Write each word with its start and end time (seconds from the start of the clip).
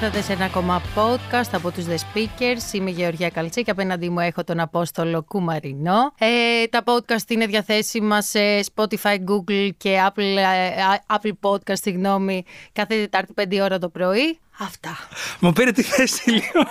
ήρθατε 0.00 0.22
σε 0.22 0.32
ένα 0.32 0.44
ακόμα 0.44 0.82
podcast 0.94 1.48
από 1.52 1.70
τους 1.70 1.84
The 1.84 1.94
Speakers. 1.94 2.72
Είμαι 2.72 2.90
η 2.90 2.92
Γεωργία 2.92 3.30
Καλτσή 3.30 3.62
και 3.62 3.70
απέναντί 3.70 4.08
μου 4.08 4.20
έχω 4.20 4.44
τον 4.44 4.60
Απόστολο 4.60 5.22
Κουμαρινό. 5.22 6.14
Ε, 6.18 6.66
τα 6.66 6.82
podcast 6.84 7.28
είναι 7.30 7.46
διαθέσιμα 7.46 8.22
σε 8.22 8.38
Spotify, 8.74 9.16
Google 9.28 9.68
και 9.76 9.98
Apple, 10.06 10.36
ε, 10.36 10.70
Apple 11.06 11.32
Podcast, 11.40 11.78
συγγνώμη, 11.80 12.44
κάθε 12.72 12.94
Τετάρτη 12.94 13.32
5 13.36 13.60
ώρα 13.62 13.78
το 13.78 13.88
πρωί. 13.88 14.38
Αυτά. 14.58 14.96
Μου 15.40 15.52
πήρε 15.52 15.72
τη 15.72 15.82
θέση 15.82 16.30
λίγο. 16.30 16.64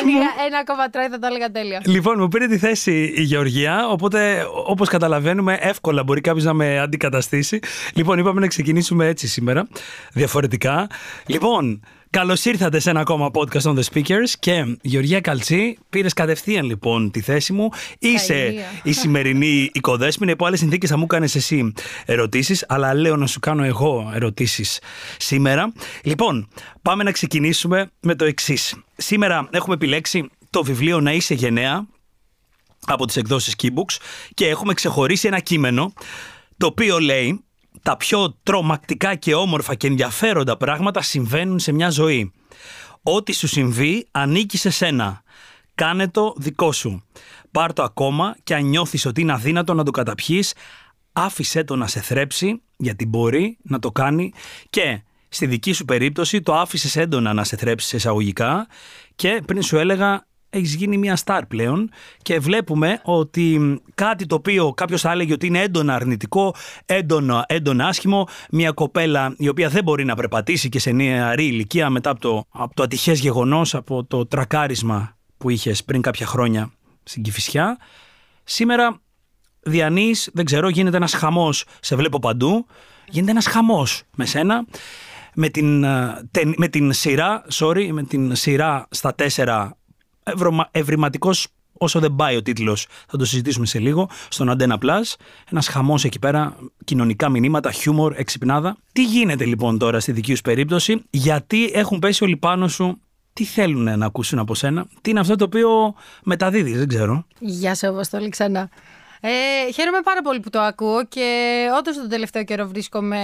Αν 0.00 0.08
είχα 0.08 0.44
ένα 0.46 0.58
ακόμα 0.58 0.90
τράι 0.90 1.08
θα 1.08 1.18
το 1.18 1.26
έλεγα 1.26 1.50
τέλεια. 1.50 1.82
Λοιπόν, 1.84 2.14
μου 2.18 2.28
πήρε 2.28 2.46
τη 2.46 2.58
θέση 2.58 3.12
η 3.16 3.22
Γεωργία, 3.22 3.88
οπότε 3.88 4.46
όπως 4.66 4.88
καταλαβαίνουμε, 4.88 5.58
εύκολα 5.60 6.02
μπορεί 6.02 6.20
κάποιος 6.20 6.44
να 6.44 6.52
με 6.52 6.78
αντικαταστήσει. 6.78 7.58
Λοιπόν, 7.94 8.18
είπαμε 8.18 8.40
να 8.40 8.46
ξεκινήσουμε 8.46 9.06
έτσι 9.06 9.26
σήμερα, 9.26 9.68
διαφορετικά. 10.12 10.86
Λοιπόν, 11.26 11.80
Καλώς 12.10 12.44
ήρθατε 12.44 12.78
σε 12.78 12.90
ένα 12.90 13.00
ακόμα 13.00 13.30
podcast 13.32 13.62
on 13.62 13.78
the 13.78 13.82
speakers 13.92 14.30
και 14.38 14.76
Γεωργία 14.82 15.20
Καλτσή, 15.20 15.78
πήρες 15.90 16.12
κατευθείαν 16.12 16.66
λοιπόν 16.66 17.10
τη 17.10 17.20
θέση 17.20 17.52
μου. 17.52 17.68
Είσαι 17.98 18.54
η 18.82 18.92
σημερινή 18.92 19.70
οικοδέσμηνα. 19.72 20.32
Υπό 20.32 20.46
άλλες 20.46 20.58
συνθήκες 20.58 20.90
θα 20.90 20.96
μου 20.96 21.06
κάνεις 21.06 21.34
εσύ 21.34 21.72
ερωτήσεις, 22.04 22.64
αλλά 22.68 22.94
λέω 22.94 23.16
να 23.16 23.26
σου 23.26 23.40
κάνω 23.40 23.64
εγώ 23.64 24.10
ερωτήσεις 24.14 24.80
σήμερα. 25.16 25.72
Λοιπόν, 26.02 26.48
πάμε 26.82 27.02
να 27.02 27.10
ξεκινήσουμε 27.10 27.90
με 28.00 28.14
το 28.14 28.24
εξής. 28.24 28.74
Σήμερα 28.96 29.48
έχουμε 29.50 29.74
επιλέξει 29.74 30.30
το 30.50 30.62
βιβλίο 30.62 31.00
Να 31.00 31.12
είσαι 31.12 31.34
γενναία 31.34 31.86
από 32.86 33.06
τις 33.06 33.16
εκδόσεις 33.16 33.54
Keybooks 33.62 33.96
και 34.34 34.46
έχουμε 34.46 34.74
ξεχωρίσει 34.74 35.26
ένα 35.26 35.40
κείμενο 35.40 35.92
το 36.56 36.66
οποίο 36.66 36.98
λέει 36.98 37.42
τα 37.82 37.96
πιο 37.96 38.36
τρομακτικά 38.42 39.14
και 39.14 39.34
όμορφα 39.34 39.74
και 39.74 39.86
ενδιαφέροντα 39.86 40.56
πράγματα 40.56 41.02
συμβαίνουν 41.02 41.58
σε 41.58 41.72
μια 41.72 41.90
ζωή. 41.90 42.32
Ό,τι 43.02 43.32
σου 43.32 43.46
συμβεί 43.46 44.06
ανήκει 44.10 44.56
σε 44.56 44.70
σένα. 44.70 45.22
Κάνε 45.74 46.08
το 46.08 46.34
δικό 46.36 46.72
σου. 46.72 47.04
Πάρ 47.50 47.72
το 47.72 47.82
ακόμα 47.82 48.36
και 48.42 48.54
αν 48.54 48.64
νιώθεις 48.64 49.06
ότι 49.06 49.20
είναι 49.20 49.32
αδύνατο 49.32 49.74
να 49.74 49.82
το 49.82 49.90
καταπιείς, 49.90 50.54
άφησέ 51.12 51.64
το 51.64 51.76
να 51.76 51.86
σε 51.86 52.00
θρέψει 52.00 52.62
γιατί 52.76 53.06
μπορεί 53.06 53.58
να 53.62 53.78
το 53.78 53.90
κάνει 53.90 54.32
και 54.70 55.02
στη 55.28 55.46
δική 55.46 55.72
σου 55.72 55.84
περίπτωση 55.84 56.40
το 56.42 56.54
άφησες 56.54 56.96
έντονα 56.96 57.32
να 57.32 57.44
σε 57.44 57.56
θρέψει 57.56 57.96
εισαγωγικά 57.96 58.66
και 59.14 59.42
πριν 59.46 59.62
σου 59.62 59.76
έλεγα 59.76 60.26
έχεις 60.50 60.74
γίνει 60.74 60.98
μια 60.98 61.16
στάρ 61.16 61.46
πλέον 61.46 61.90
και 62.22 62.38
βλέπουμε 62.38 63.00
ότι 63.04 63.80
κάτι 63.94 64.26
το 64.26 64.34
οποίο 64.34 64.72
κάποιος 64.72 65.00
θα 65.00 65.10
έλεγε 65.10 65.32
ότι 65.32 65.46
είναι 65.46 65.62
έντονα 65.62 65.94
αρνητικό, 65.94 66.54
έντονα, 66.86 67.44
έντονα 67.48 67.86
άσχημο, 67.86 68.28
μια 68.50 68.70
κοπέλα 68.70 69.34
η 69.38 69.48
οποία 69.48 69.68
δεν 69.68 69.84
μπορεί 69.84 70.04
να 70.04 70.14
περπατήσει 70.14 70.68
και 70.68 70.78
σε 70.78 70.90
νεαρή 70.90 71.46
ηλικία 71.46 71.90
μετά 71.90 72.10
από 72.10 72.20
το, 72.20 72.44
από 72.48 72.74
το 72.74 72.82
ατυχές 72.82 73.20
γεγονός, 73.20 73.74
από 73.74 74.04
το 74.04 74.26
τρακάρισμα 74.26 75.16
που 75.36 75.50
είχες 75.50 75.84
πριν 75.84 76.02
κάποια 76.02 76.26
χρόνια 76.26 76.70
στην 77.02 77.22
Κηφισιά. 77.22 77.78
Σήμερα 78.44 79.00
διανύεις, 79.60 80.30
δεν 80.32 80.44
ξέρω, 80.44 80.68
γίνεται 80.68 80.96
ένας 80.96 81.14
χαμός. 81.14 81.64
Σε 81.80 81.96
βλέπω 81.96 82.18
παντού. 82.18 82.66
Γίνεται 83.08 83.30
ένας 83.30 83.46
χαμός 83.46 84.02
με 84.16 84.26
σένα. 84.26 84.66
Με 85.34 85.48
την, 85.48 85.84
ε, 85.84 86.22
με 86.56 86.68
την 86.68 86.92
σειρά, 86.92 87.44
sorry, 87.52 87.90
με 87.90 88.02
την 88.02 88.34
σειρά 88.34 88.86
στα 88.90 89.14
τέσσερα 89.14 89.77
ευρηματικός 90.70 91.48
όσο 91.78 92.00
δεν 92.00 92.14
πάει 92.14 92.36
ο 92.36 92.42
τίτλος, 92.42 92.86
θα 93.08 93.16
το 93.16 93.24
συζητήσουμε 93.24 93.66
σε 93.66 93.78
λίγο, 93.78 94.08
στον 94.28 94.56
Antenna 94.56 94.78
Plus. 94.78 95.14
Ένας 95.50 95.68
χαμός 95.68 96.04
εκεί 96.04 96.18
πέρα, 96.18 96.56
κοινωνικά 96.84 97.28
μηνύματα, 97.28 97.72
χιούμορ, 97.72 98.14
εξυπνάδα. 98.16 98.76
Τι 98.92 99.04
γίνεται 99.04 99.44
λοιπόν 99.44 99.78
τώρα 99.78 100.00
στη 100.00 100.12
δική 100.12 100.34
σου 100.34 100.42
περίπτωση, 100.42 101.02
γιατί 101.10 101.70
έχουν 101.74 101.98
πέσει 101.98 102.24
όλοι 102.24 102.36
πάνω 102.36 102.68
σου, 102.68 103.00
τι 103.32 103.44
θέλουν 103.44 103.98
να 103.98 104.06
ακούσουν 104.06 104.38
από 104.38 104.54
σένα, 104.54 104.86
τι 105.00 105.10
είναι 105.10 105.20
αυτό 105.20 105.36
το 105.36 105.44
οποίο 105.44 105.94
μεταδίδεις, 106.24 106.78
δεν 106.78 106.88
ξέρω. 106.88 107.26
Γεια 107.38 107.74
σα, 107.74 107.88
Αποστολή, 107.88 108.28
ξανά. 108.28 108.68
Ε, 109.20 109.72
χαίρομαι 109.72 110.00
πάρα 110.04 110.22
πολύ 110.22 110.40
που 110.40 110.50
το 110.50 110.60
ακούω 110.60 111.04
και 111.04 111.56
όντως 111.78 111.96
τον 111.96 112.08
τελευταίο 112.08 112.44
καιρό 112.44 112.66
βρίσκομαι 112.66 113.18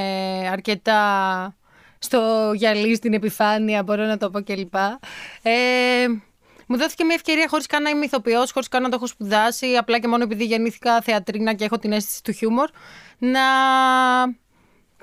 αρκετά 0.52 1.56
στο 1.98 2.52
γυαλί, 2.54 2.94
στην 2.94 3.12
επιφάνεια, 3.12 3.82
μπορώ 3.82 4.04
να 4.04 4.16
το 4.16 4.30
πω 4.30 4.42
κλπ. 4.42 4.74
Ε, 5.42 5.52
μου 6.66 6.76
δόθηκε 6.76 7.04
μια 7.04 7.14
ευκαιρία 7.14 7.46
χωρίς 7.48 7.66
καν 7.66 7.82
να 7.82 7.90
είμαι 7.90 8.04
ηθοποιός, 8.04 8.52
χωρίς 8.52 8.68
καν 8.68 8.82
να 8.82 8.88
το 8.88 8.94
έχω 8.96 9.06
σπουδάσει, 9.06 9.76
απλά 9.76 9.98
και 9.98 10.08
μόνο 10.08 10.22
επειδή 10.22 10.44
γεννήθηκα 10.44 11.00
θεατρίνα 11.00 11.54
και 11.54 11.64
έχω 11.64 11.78
την 11.78 11.92
αίσθηση 11.92 12.22
του 12.22 12.32
χιούμορ, 12.32 12.68
να 13.18 13.40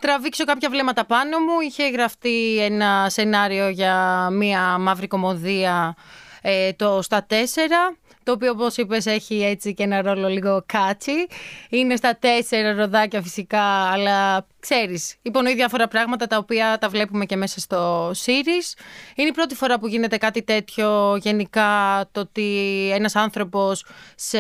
τραβήξω 0.02 0.46
κάποια 0.46 0.70
βλέμματα 0.70 1.06
πάνω 1.06 1.40
μου. 1.40 1.60
Είχε 1.60 1.90
γραφτεί 1.90 2.58
ένα 2.62 3.10
σενάριο 3.10 3.70
για 3.70 4.28
μια 4.32 4.78
μαύρη 4.78 5.08
κομμωδία 5.08 5.96
ε, 6.42 6.74
το 6.74 7.02
στα 7.02 7.24
τέσσερα 7.24 7.96
το 8.24 8.32
οποίο 8.32 8.52
όπως 8.52 8.78
είπες 8.78 9.06
έχει 9.06 9.44
έτσι 9.44 9.74
και 9.74 9.84
ένα 9.84 10.02
ρόλο 10.02 10.28
λίγο 10.28 10.64
κάτσι. 10.66 11.28
Είναι 11.70 11.96
στα 11.96 12.18
τέσσερα 12.20 12.74
ροδάκια 12.74 13.22
φυσικά, 13.22 13.64
αλλά 13.64 14.48
ξέρεις, 14.59 15.16
υπονοεί 15.22 15.56
διάφορα 15.56 15.88
πράγματα 15.88 16.28
τα 16.28 16.38
οποία 16.38 16.78
τα 16.78 16.90
βλέπουμε 16.90 17.26
και 17.26 17.36
μέσα 17.36 17.59
στο 17.59 18.09
series. 18.09 18.80
Είναι 19.16 19.28
η 19.28 19.32
πρώτη 19.32 19.56
φορά 19.56 19.80
που 19.80 19.88
γίνεται 19.88 20.18
κάτι 20.18 20.44
τέτοιο 20.44 21.18
γενικά, 21.22 21.70
το 22.12 22.20
ότι 22.20 22.90
ένας 22.94 23.16
άνθρωπος 23.16 23.86
σε, 24.16 24.38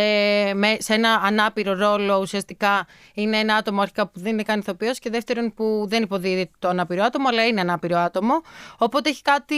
σε 0.77 0.93
ένα 0.93 1.21
ανάπηρο 1.23 1.73
ρόλο 1.73 2.19
ουσιαστικά 2.19 2.87
είναι 3.13 3.37
ένα 3.37 3.55
άτομο 3.55 3.81
αρχικά 3.81 4.07
που 4.07 4.19
δεν 4.19 4.31
είναι 4.31 4.43
καν 4.43 4.59
ηθοποιός 4.59 4.99
και 4.99 5.09
δεύτερον 5.09 5.53
που 5.53 5.85
δεν 5.87 6.03
υποδίδει 6.03 6.49
το 6.59 6.67
ανάπηρο 6.67 7.03
άτομο, 7.03 7.27
αλλά 7.27 7.45
είναι 7.47 7.61
ανάπηρο 7.61 7.97
άτομο. 7.97 8.41
Οπότε 8.77 9.09
έχει 9.09 9.21
κάτι 9.21 9.55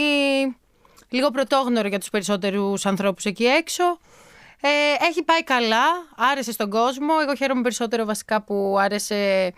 λίγο 1.08 1.30
πρωτόγνωρο 1.30 1.88
για 1.88 1.98
τους 1.98 2.10
περισσότερους 2.10 2.86
ανθρώπους 2.86 3.24
εκεί 3.24 3.44
έξω. 3.44 3.98
Ε, 4.66 5.06
έχει 5.06 5.22
πάει 5.22 5.44
καλά, 5.44 5.84
άρεσε 6.16 6.52
στον 6.52 6.70
κόσμο. 6.70 7.12
Εγώ 7.22 7.34
χαίρομαι 7.34 7.62
περισσότερο 7.62 8.04
βασικά 8.04 8.42
που 8.42 8.76
άρεσε 8.78 9.52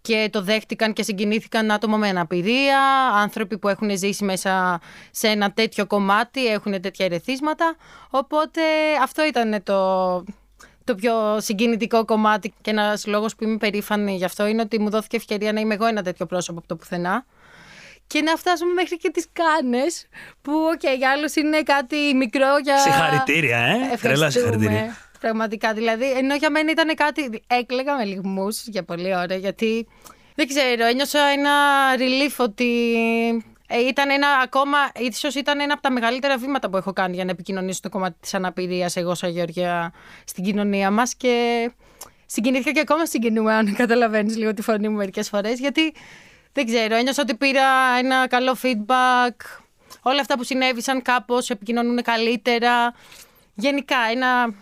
και 0.00 0.28
το 0.32 0.42
δέχτηκαν 0.42 0.92
και 0.92 1.02
συγκινήθηκαν 1.02 1.70
άτομα 1.70 1.96
με 1.96 2.08
αναπηρία, 2.08 2.80
άνθρωποι 3.14 3.58
που 3.58 3.68
έχουν 3.68 3.98
ζήσει 3.98 4.24
μέσα 4.24 4.80
σε 5.10 5.28
ένα 5.28 5.52
τέτοιο 5.52 5.86
κομμάτι, 5.86 6.46
έχουν 6.46 6.80
τέτοια 6.80 7.04
ερεθίσματα. 7.04 7.76
Οπότε 8.10 8.60
αυτό 9.02 9.24
ήταν 9.24 9.62
το, 9.62 10.24
το 10.84 10.94
πιο 10.94 11.40
συγκινητικό 11.40 12.04
κομμάτι 12.04 12.54
και 12.60 12.70
ένας 12.70 13.06
λόγος 13.06 13.34
που 13.34 13.44
είμαι 13.44 13.56
περήφανη 13.56 14.16
γι' 14.16 14.24
αυτό 14.24 14.46
είναι 14.46 14.62
ότι 14.62 14.80
μου 14.80 14.90
δόθηκε 14.90 15.16
ευκαιρία 15.16 15.52
να 15.52 15.60
είμαι 15.60 15.74
εγώ 15.74 15.86
ένα 15.86 16.02
τέτοιο 16.02 16.26
πρόσωπο 16.26 16.58
από 16.58 16.68
το 16.68 16.76
πουθενά 16.76 17.24
και 18.08 18.22
να 18.22 18.36
φτάσουμε 18.36 18.72
μέχρι 18.72 18.96
και 18.96 19.10
τις 19.10 19.26
Κάννες 19.32 20.06
που 20.42 20.52
OK, 20.52 20.80
okay, 20.82 20.96
για 20.98 21.10
άλλους 21.10 21.34
είναι 21.34 21.62
κάτι 21.62 21.96
μικρό 22.14 22.58
για... 22.62 22.78
Συγχαρητήρια, 22.78 23.58
ε! 23.58 23.96
Τρελά 24.00 24.30
συγχαρητήρια. 24.30 24.96
Πραγματικά, 25.20 25.72
δηλαδή, 25.72 26.10
ενώ 26.10 26.34
για 26.34 26.50
μένα 26.50 26.70
ήταν 26.70 26.94
κάτι... 26.94 27.42
Έκλαιγα 27.46 27.96
με 27.96 28.04
λιγμούς 28.04 28.66
για 28.66 28.82
πολλή 28.82 29.16
ώρα, 29.16 29.34
γιατί 29.34 29.86
δεν 30.34 30.46
ξέρω, 30.46 30.84
ένιωσα 30.84 31.20
ένα 31.20 31.50
relief 31.96 32.34
ότι 32.36 32.94
ε, 33.66 33.78
ήταν 33.78 34.10
ένα 34.10 34.28
ακόμα, 34.42 34.78
ίσως 34.98 35.34
ήταν 35.34 35.60
ένα 35.60 35.72
από 35.72 35.82
τα 35.82 35.90
μεγαλύτερα 35.90 36.38
βήματα 36.38 36.70
που 36.70 36.76
έχω 36.76 36.92
κάνει 36.92 37.14
για 37.14 37.24
να 37.24 37.30
επικοινωνήσω 37.30 37.80
το 37.82 37.88
κομμάτι 37.88 38.16
της 38.20 38.34
αναπηρίας 38.34 38.96
εγώ 38.96 39.14
σαν 39.14 39.30
Γεωργία 39.30 39.92
στην 40.24 40.44
κοινωνία 40.44 40.90
μας 40.90 41.14
και 41.14 41.70
συγκινήθηκα 42.26 42.70
και 42.70 42.80
ακόμα 42.80 43.06
συγκινούμε 43.06 43.54
αν 43.54 43.74
καταλαβαίνεις 43.74 44.36
λίγο 44.36 44.54
τη 44.54 44.62
φωνή 44.62 44.88
μου 44.88 44.96
μερικές 44.96 45.28
φορές 45.28 45.58
γιατί 45.58 45.92
δεν 46.52 46.66
ξέρω, 46.66 46.94
ένιωσα 46.94 47.22
ότι 47.22 47.34
πήρα 47.34 47.66
ένα 47.98 48.26
καλό 48.26 48.56
feedback. 48.62 49.34
Όλα 50.02 50.20
αυτά 50.20 50.36
που 50.36 50.44
συνέβησαν 50.44 51.02
κάπως 51.02 51.50
επικοινωνούν 51.50 52.02
καλύτερα. 52.02 52.94
Γενικά 53.54 53.96
ένα, 54.10 54.54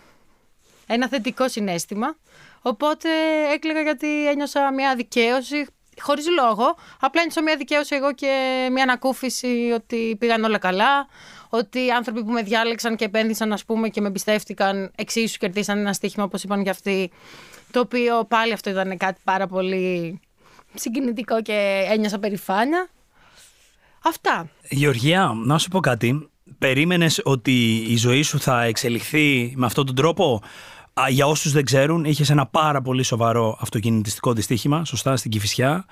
ένα 0.87 1.09
θετικό 1.09 1.49
συνέστημα. 1.49 2.17
Οπότε 2.63 3.09
έκλαιγα 3.53 3.81
γιατί 3.81 4.29
ένιωσα 4.29 4.73
μια 4.73 4.95
δικαίωση, 4.95 5.67
χωρίς 6.01 6.27
λόγο. 6.29 6.77
Απλά 7.01 7.21
ένιωσα 7.21 7.43
μια 7.43 7.57
δικαίωση 7.57 7.95
εγώ 7.95 8.13
και 8.13 8.67
μια 8.73 8.83
ανακούφιση 8.83 9.73
ότι 9.75 10.17
πήγαν 10.19 10.45
όλα 10.45 10.59
καλά. 10.59 11.09
Ότι 11.49 11.85
οι 11.85 11.91
άνθρωποι 11.91 12.25
που 12.25 12.31
με 12.31 12.43
διάλεξαν 12.43 12.97
και 12.97 13.05
επένδυσαν, 13.05 13.53
ας 13.53 13.65
πούμε, 13.65 13.89
και 13.89 14.01
με 14.01 14.07
εμπιστεύτηκαν 14.07 14.93
εξίσου 14.97 15.39
κερδίσαν 15.39 15.79
ένα 15.79 15.93
στοίχημα, 15.93 16.25
όπως 16.25 16.43
είπαν 16.43 16.65
και 16.65 16.71
αυτοί. 16.71 17.11
Το 17.71 17.81
οποίο 17.81 18.25
πάλι 18.25 18.53
αυτό 18.53 18.71
ήταν 18.71 18.97
κάτι 18.97 19.21
πάρα 19.25 19.47
πολύ 19.47 20.21
συγκινητικό 20.81 21.43
και 21.43 21.87
ένιωσα 21.91 22.19
περηφάνεια. 22.19 22.89
Αυτά. 24.05 24.49
Γεωργία, 24.69 25.33
να 25.45 25.59
σου 25.59 25.69
πω 25.69 25.81
κάτι. 25.81 26.29
Περίμενες 26.59 27.21
ότι 27.25 27.77
η 27.89 27.97
ζωή 27.97 28.23
σου 28.23 28.41
θα 28.41 28.63
εξελιχθεί 28.63 29.53
με 29.57 29.67
αυτόν 29.67 29.87
τον 29.87 29.95
τρόπο; 29.95 30.43
Για 31.09 31.27
όσους 31.27 31.53
δεν 31.53 31.65
ξέρουν, 31.65 32.05
είχες 32.05 32.31
ένα 32.31 32.47
πάρα 32.47 32.83
πολύ 32.83 33.03
σοβαρό 33.03 33.59
αυτοκινητιστικό 33.61 34.33
δυστύχημα, 34.33 34.85
σωστά, 34.85 35.17
στην 35.17 35.31
Κηφισιά, 35.31 35.85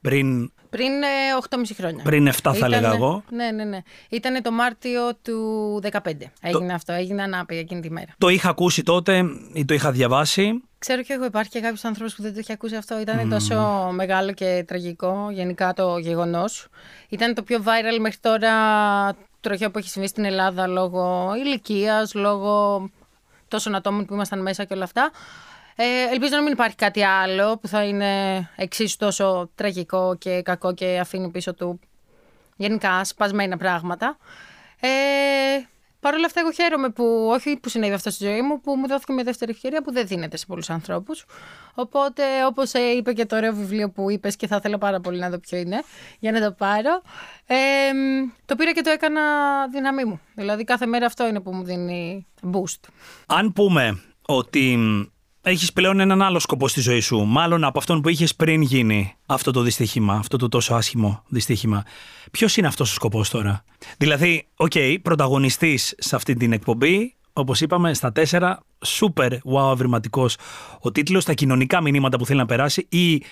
πριν 0.00 0.52
Πριν 0.70 1.02
ε, 1.02 1.06
8,5 1.50 1.62
χρόνια. 1.76 2.02
Πριν 2.04 2.28
7 2.28 2.30
θα 2.32 2.52
Ήτανε- 2.56 2.74
έλεγα 2.74 2.92
εγώ. 2.94 3.22
Ναι, 3.30 3.50
ναι, 3.50 3.64
ναι. 3.64 3.78
Ήταν 4.08 4.42
το 4.42 4.50
Μάρτιο 4.50 5.14
του 5.22 5.80
2015. 5.82 6.12
Έγινε 6.40 6.72
αυτό. 6.72 6.92
Έγινε 6.92 7.22
ανάπηρη 7.22 7.60
εκείνη 7.60 7.80
τη 7.80 7.90
μέρα. 7.90 8.14
Το 8.18 8.28
είχα 8.28 8.48
ακούσει 8.48 8.82
τότε 8.82 9.24
ή 9.52 9.64
το 9.64 9.74
είχα 9.74 9.90
διαβάσει. 9.92 10.62
Ξέρω 10.78 11.02
και 11.02 11.12
εγώ, 11.12 11.24
υπάρχει 11.24 11.50
και 11.50 11.60
κάποιος 11.60 11.84
άνθρωπος 11.84 12.14
που 12.14 12.22
δεν 12.22 12.32
το 12.32 12.38
έχει 12.38 12.52
ακούσει 12.52 12.76
αυτό. 12.76 13.00
Ήταν 13.00 13.28
τόσο 13.28 13.88
μεγάλο 13.92 14.32
και 14.32 14.64
τραγικό 14.66 15.28
γενικά 15.32 15.72
το 15.74 15.98
γεγονός. 15.98 16.68
Ήταν 17.08 17.34
το 17.34 17.42
πιο 17.42 17.62
viral 17.64 17.98
μέχρι 18.00 18.18
τώρα 18.20 18.52
τροχαίο 19.40 19.70
που 19.70 19.78
έχει 19.78 19.88
συμβεί 19.88 20.08
στην 20.08 20.24
Ελλάδα 20.24 20.66
λόγω 20.66 21.32
ηλικίας, 21.44 22.14
λόγω 22.14 22.88
τόσων 23.48 23.74
ατόμων 23.74 24.04
που 24.06 24.14
ήμασταν 24.14 24.42
μέσα 24.42 24.64
και 24.64 24.74
όλα 24.74 24.84
αυτά. 24.84 25.10
Ε, 25.80 26.12
ελπίζω 26.12 26.36
να 26.36 26.42
μην 26.42 26.52
υπάρχει 26.52 26.76
κάτι 26.76 27.02
άλλο 27.02 27.58
που 27.58 27.68
θα 27.68 27.84
είναι 27.84 28.10
εξίσου 28.56 28.96
τόσο 28.96 29.50
τραγικό 29.54 30.16
και 30.18 30.42
κακό 30.42 30.74
και 30.74 30.98
αφήνει 31.00 31.30
πίσω 31.30 31.54
του 31.54 31.80
γενικά 32.56 33.04
σπασμένα 33.04 33.56
πράγματα. 33.56 34.16
Ε, 34.80 34.88
Παρ' 36.00 36.14
όλα 36.14 36.26
αυτά, 36.26 36.40
εγώ 36.40 36.52
χαίρομαι 36.52 36.88
που 36.88 37.28
όχι 37.30 37.56
που 37.56 37.68
συνέβη 37.68 37.92
αυτό 37.94 38.10
στη 38.10 38.24
ζωή 38.24 38.42
μου, 38.42 38.60
που 38.60 38.74
μου 38.76 38.88
δόθηκε 38.88 39.12
μια 39.12 39.24
δεύτερη 39.24 39.50
ευκαιρία 39.50 39.82
που 39.82 39.92
δεν 39.92 40.06
δίνεται 40.06 40.36
σε 40.36 40.46
πολλούς 40.46 40.70
ανθρώπους. 40.70 41.24
Οπότε, 41.74 42.22
όπως 42.46 42.72
είπε 42.72 43.12
και 43.12 43.26
το 43.26 43.36
ωραίο 43.36 43.52
βιβλίο 43.52 43.90
που 43.90 44.10
είπες 44.10 44.36
και 44.36 44.46
θα 44.46 44.56
ήθελα 44.56 44.78
πάρα 44.78 45.00
πολύ 45.00 45.18
να 45.18 45.30
δω 45.30 45.38
ποιο 45.38 45.58
είναι, 45.58 45.82
για 46.18 46.32
να 46.32 46.40
το 46.40 46.52
πάρω. 46.52 47.02
Ε, 47.46 47.56
το 48.44 48.56
πήρα 48.56 48.72
και 48.72 48.80
το 48.80 48.90
έκανα 48.90 49.22
δύναμή 49.68 50.04
μου. 50.04 50.20
Δηλαδή, 50.34 50.64
κάθε 50.64 50.86
μέρα 50.86 51.06
αυτό 51.06 51.26
είναι 51.26 51.40
που 51.40 51.54
μου 51.54 51.62
δίνει 51.62 52.26
boost. 52.52 52.88
Αν 53.26 53.52
πούμε 53.52 54.02
ότι 54.26 54.78
έχεις 55.48 55.72
πλέον 55.72 56.00
έναν 56.00 56.22
άλλο 56.22 56.38
σκοπό 56.38 56.68
στη 56.68 56.80
ζωή 56.80 57.00
σου, 57.00 57.18
μάλλον 57.18 57.64
από 57.64 57.78
αυτόν 57.78 58.00
που 58.00 58.08
είχες 58.08 58.34
πριν 58.34 58.62
γίνει 58.62 59.14
αυτό 59.26 59.50
το 59.50 59.60
δυστύχημα, 59.60 60.14
αυτό 60.14 60.36
το 60.36 60.48
τόσο 60.48 60.74
άσχημο 60.74 61.22
δυστύχημα, 61.28 61.84
ποιος 62.30 62.56
είναι 62.56 62.66
αυτός 62.66 62.90
ο 62.90 62.94
σκοπός 62.94 63.30
τώρα; 63.30 63.64
Δηλαδή, 63.98 64.46
οκ, 64.56 64.72
πρωταγωνιστής 65.02 65.94
σε 65.98 66.16
αυτή 66.16 66.34
την 66.34 66.52
εκπομπή, 66.52 67.14
όπως 67.32 67.60
είπαμε, 67.60 67.94
στα 67.94 68.12
τέσσερα, 68.12 68.60
super 68.86 69.30
wow 69.30 69.72
ευρηματικός 69.72 70.36
ο 70.80 70.92
τίτλος, 70.92 71.24
τα 71.24 71.32
κοινωνικά 71.32 71.80
μηνύματα 71.80 72.18
που 72.18 72.26
θέλει 72.26 72.38
να 72.38 72.46
περάσει 72.46 72.86
ή 72.88 73.22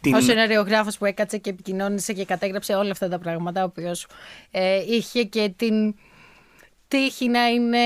την... 0.00 0.14
Ο 0.14 0.20
σεναριογράφο 0.20 0.90
που 0.98 1.04
έκατσε 1.04 1.38
και 1.38 1.50
επικοινώνησε 1.50 2.12
και 2.12 2.24
κατέγραψε 2.24 2.74
όλα 2.74 2.90
αυτά 2.90 3.08
τα 3.08 3.18
πράγματα, 3.18 3.60
ο 3.60 3.64
οποίος 3.64 4.06
ε, 4.50 4.78
είχε 4.88 5.22
και 5.22 5.52
την 5.56 5.94
τύχη 6.92 7.28
να 7.28 7.46
είναι 7.46 7.78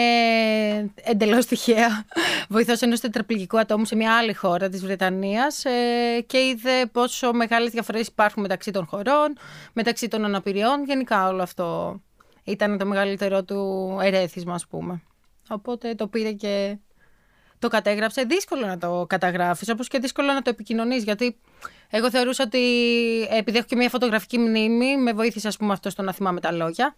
εντελώς 1.03 1.47
τυχαία 1.47 2.05
βοηθός 2.49 2.81
ενός 2.81 3.01
τετραπληγικού 3.01 3.59
ατόμου 3.59 3.85
σε 3.85 3.97
μια 3.97 4.17
άλλη 4.17 4.35
χώρα 4.35 4.69
της 4.69 4.81
Βρετανίας 4.81 5.65
ε, 5.65 6.21
και 6.27 6.39
είδε 6.39 6.87
πόσο 6.93 7.33
μεγάλες 7.33 7.71
διαφορές 7.71 8.07
υπάρχουν 8.07 8.43
μεταξύ 8.43 8.71
των 8.71 8.87
χωρών, 8.87 9.37
μεταξύ 9.73 10.09
των 10.09 10.25
αναπηριών. 10.25 10.85
Γενικά 10.85 11.29
όλο 11.29 11.43
αυτό 11.43 12.01
ήταν 12.45 12.79
το 12.79 12.87
μεγαλύτερο 12.87 13.45
του 13.45 13.91
ερέθισμα, 14.03 14.55
ας 14.55 14.67
πούμε. 14.67 15.03
Οπότε 15.49 15.95
το 15.95 16.07
πήρε 16.07 16.33
και 16.33 16.77
το 17.59 17.69
κατέγραψε. 17.69 18.25
Δύσκολο 18.25 18.67
να 18.67 18.79
το 18.79 19.07
καταγράφεις, 19.09 19.69
όπως 19.69 19.89
και 19.89 19.99
δύσκολο 19.99 20.33
να 20.33 20.43
το 20.43 20.51
επικοινωνείς. 20.51 21.05
Γιατί 21.05 21.37
εγώ 21.91 22.11
θεωρούσα 22.11 22.45
ότι 22.45 22.61
επειδή 23.31 23.59
έχω 23.59 23.67
και 23.67 23.77
μια 23.77 23.89
φωτογραφική 23.89 24.39
μνήμη, 24.39 24.97
με 24.97 25.13
βοήθησε, 25.13 25.49
ας 25.49 25.57
πούμε, 25.57 25.73
αυτό 25.73 25.91
στο 25.91 26.03
να 26.03 26.13
θυμάμαι 26.13 26.41
τα 26.41 26.53
λόγια. 26.53 26.97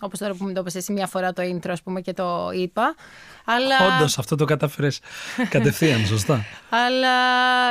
Όπως 0.00 0.18
τώρα 0.18 0.34
που 0.34 0.44
μου 0.44 0.52
το 0.52 0.60
είπες 0.60 0.74
εσύ 0.74 0.92
μια 0.92 1.06
φορά 1.06 1.32
το 1.32 1.42
intro, 1.42 1.68
ας 1.70 1.82
πούμε, 1.82 2.00
και 2.00 2.12
το 2.12 2.50
είπα. 2.54 2.94
Αλλά... 3.44 3.96
Όντως, 3.96 4.18
αυτό 4.18 4.36
το 4.36 4.44
κατάφερες 4.44 5.00
κατευθείαν, 5.48 6.06
σωστά. 6.06 6.44
Αλλά 6.86 7.16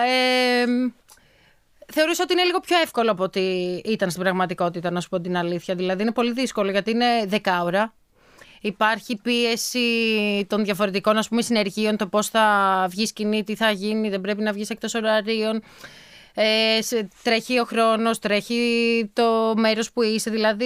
ε, 0.05 0.65
θεωρούσα 1.93 2.23
ότι 2.23 2.33
είναι 2.33 2.43
λίγο 2.43 2.59
πιο 2.59 2.77
εύκολο 2.83 3.11
από 3.11 3.23
ότι 3.23 3.39
ήταν 3.85 4.09
στην 4.09 4.21
πραγματικότητα, 4.21 4.91
να 4.91 5.01
σου 5.01 5.09
πω 5.09 5.21
την 5.21 5.37
αλήθεια. 5.37 5.75
Δηλαδή 5.75 6.01
είναι 6.01 6.11
πολύ 6.11 6.31
δύσκολο 6.31 6.71
γιατί 6.71 6.91
είναι 6.91 7.25
δεκάωρα. 7.27 7.93
Υπάρχει 8.61 9.15
πίεση 9.15 9.79
των 10.49 10.63
διαφορετικών 10.63 11.17
ας 11.17 11.27
πούμε, 11.27 11.41
συνεργείων, 11.41 11.97
το 11.97 12.07
πώς 12.07 12.27
θα 12.27 12.85
βγεις 12.89 13.09
σκηνή, 13.09 13.43
τι 13.43 13.55
θα 13.55 13.71
γίνει, 13.71 14.09
δεν 14.09 14.21
πρέπει 14.21 14.41
να 14.41 14.53
βγεις 14.53 14.69
εκτός 14.69 14.93
ωραρίων. 14.93 15.61
Ε, 16.41 16.81
σε- 16.81 17.07
τρέχει 17.23 17.59
ο 17.59 17.63
χρόνος, 17.63 18.19
τρέχει 18.19 19.11
το 19.13 19.53
μέρος 19.57 19.91
που 19.91 20.01
είσαι, 20.01 20.29
δηλαδή 20.29 20.65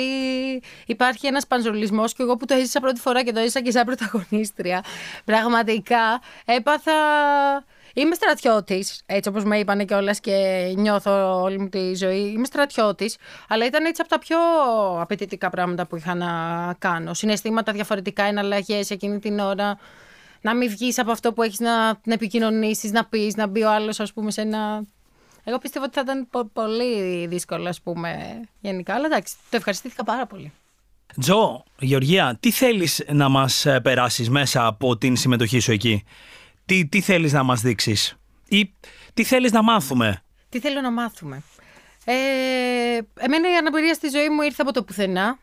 υπάρχει 0.85 1.27
ένας 1.27 1.47
πανζολισμός 1.47 2.13
και 2.13 2.23
εγώ 2.23 2.37
που 2.37 2.45
το 2.45 2.53
έζησα 2.53 2.79
πρώτη 2.79 2.99
φορά 2.99 3.23
και 3.23 3.31
το 3.31 3.39
έζησα 3.39 3.61
και 3.61 3.71
σαν 3.71 3.85
πρωταγωνίστρια, 3.85 4.83
πραγματικά 5.25 6.21
έπαθα... 6.45 6.91
Είμαι 7.95 8.15
στρατιώτης, 8.15 9.01
έτσι 9.05 9.29
όπως 9.29 9.43
με 9.43 9.59
είπανε 9.59 9.85
κιόλας 9.85 10.19
και 10.19 10.33
νιώθω 10.75 11.41
όλη 11.41 11.59
μου 11.59 11.69
τη 11.69 11.95
ζωή. 11.95 12.31
Είμαι 12.35 12.45
στρατιώτης, 12.45 13.17
αλλά 13.47 13.65
ήταν 13.65 13.85
έτσι 13.85 14.01
από 14.01 14.09
τα 14.09 14.19
πιο 14.19 14.37
απαιτητικά 14.99 15.49
πράγματα 15.49 15.85
που 15.87 15.95
είχα 15.95 16.15
να 16.15 16.29
κάνω. 16.79 17.13
Συναισθήματα 17.13 17.71
διαφορετικά, 17.71 18.23
εναλλαγές 18.23 18.89
εκείνη 18.89 19.19
την 19.19 19.39
ώρα. 19.39 19.77
Να 20.41 20.55
μην 20.55 20.69
βγεις 20.69 20.99
από 20.99 21.11
αυτό 21.11 21.33
που 21.33 21.41
έχεις 21.41 21.59
να, 21.59 21.87
να 21.87 22.13
επικοινωνήσεις, 22.13 22.91
να 22.91 23.05
πεις, 23.05 23.35
να 23.35 23.47
μπει 23.47 23.63
ο 23.63 23.71
άλλος, 23.71 23.99
ας 23.99 24.13
πούμε, 24.13 24.31
σε 24.31 24.41
ένα. 24.41 24.83
Εγώ 25.43 25.57
πιστεύω 25.57 25.85
ότι 25.85 25.93
θα 25.93 26.01
ήταν 26.01 26.27
πο- 26.29 26.49
πολύ 26.53 27.27
δύσκολο, 27.27 27.69
ας 27.69 27.81
πούμε, 27.81 28.41
γενικά. 28.59 28.93
Αλλά 28.93 29.05
εντάξει, 29.05 29.35
το 29.49 29.57
ευχαριστήθηκα 29.57 30.03
πάρα 30.03 30.25
πολύ. 30.25 30.51
Τζο, 31.19 31.63
Γεωργία, 31.79 32.37
τι 32.39 32.51
θέλεις 32.51 33.03
να 33.11 33.29
μας 33.29 33.65
ε, 33.65 33.79
περάσεις 33.79 34.29
μέσα 34.29 34.65
από 34.65 34.97
την 34.97 35.15
συμμετοχή 35.15 35.59
σου 35.59 35.71
εκεί; 35.71 36.03
Τι, 36.65 36.87
τι 36.87 37.01
θέλεις 37.01 37.33
να 37.33 37.43
μας 37.43 37.61
δείξεις; 37.61 38.15
Ή 38.47 38.73
τι 39.13 39.23
θέλεις 39.23 39.51
να 39.51 39.63
μάθουμε; 39.63 40.23
Τι 40.49 40.59
θέλω 40.59 40.81
να 40.81 40.91
μάθουμε; 40.91 41.41
Ε, 42.05 42.13
εμένα 43.19 43.51
η 43.51 43.55
αναπηρία 43.59 43.93
στη 43.93 44.09
ζωή 44.09 44.29
μου 44.29 44.41
ήρθε 44.41 44.61
από 44.61 44.71
το 44.73 44.83
πουθενά. 44.83 45.37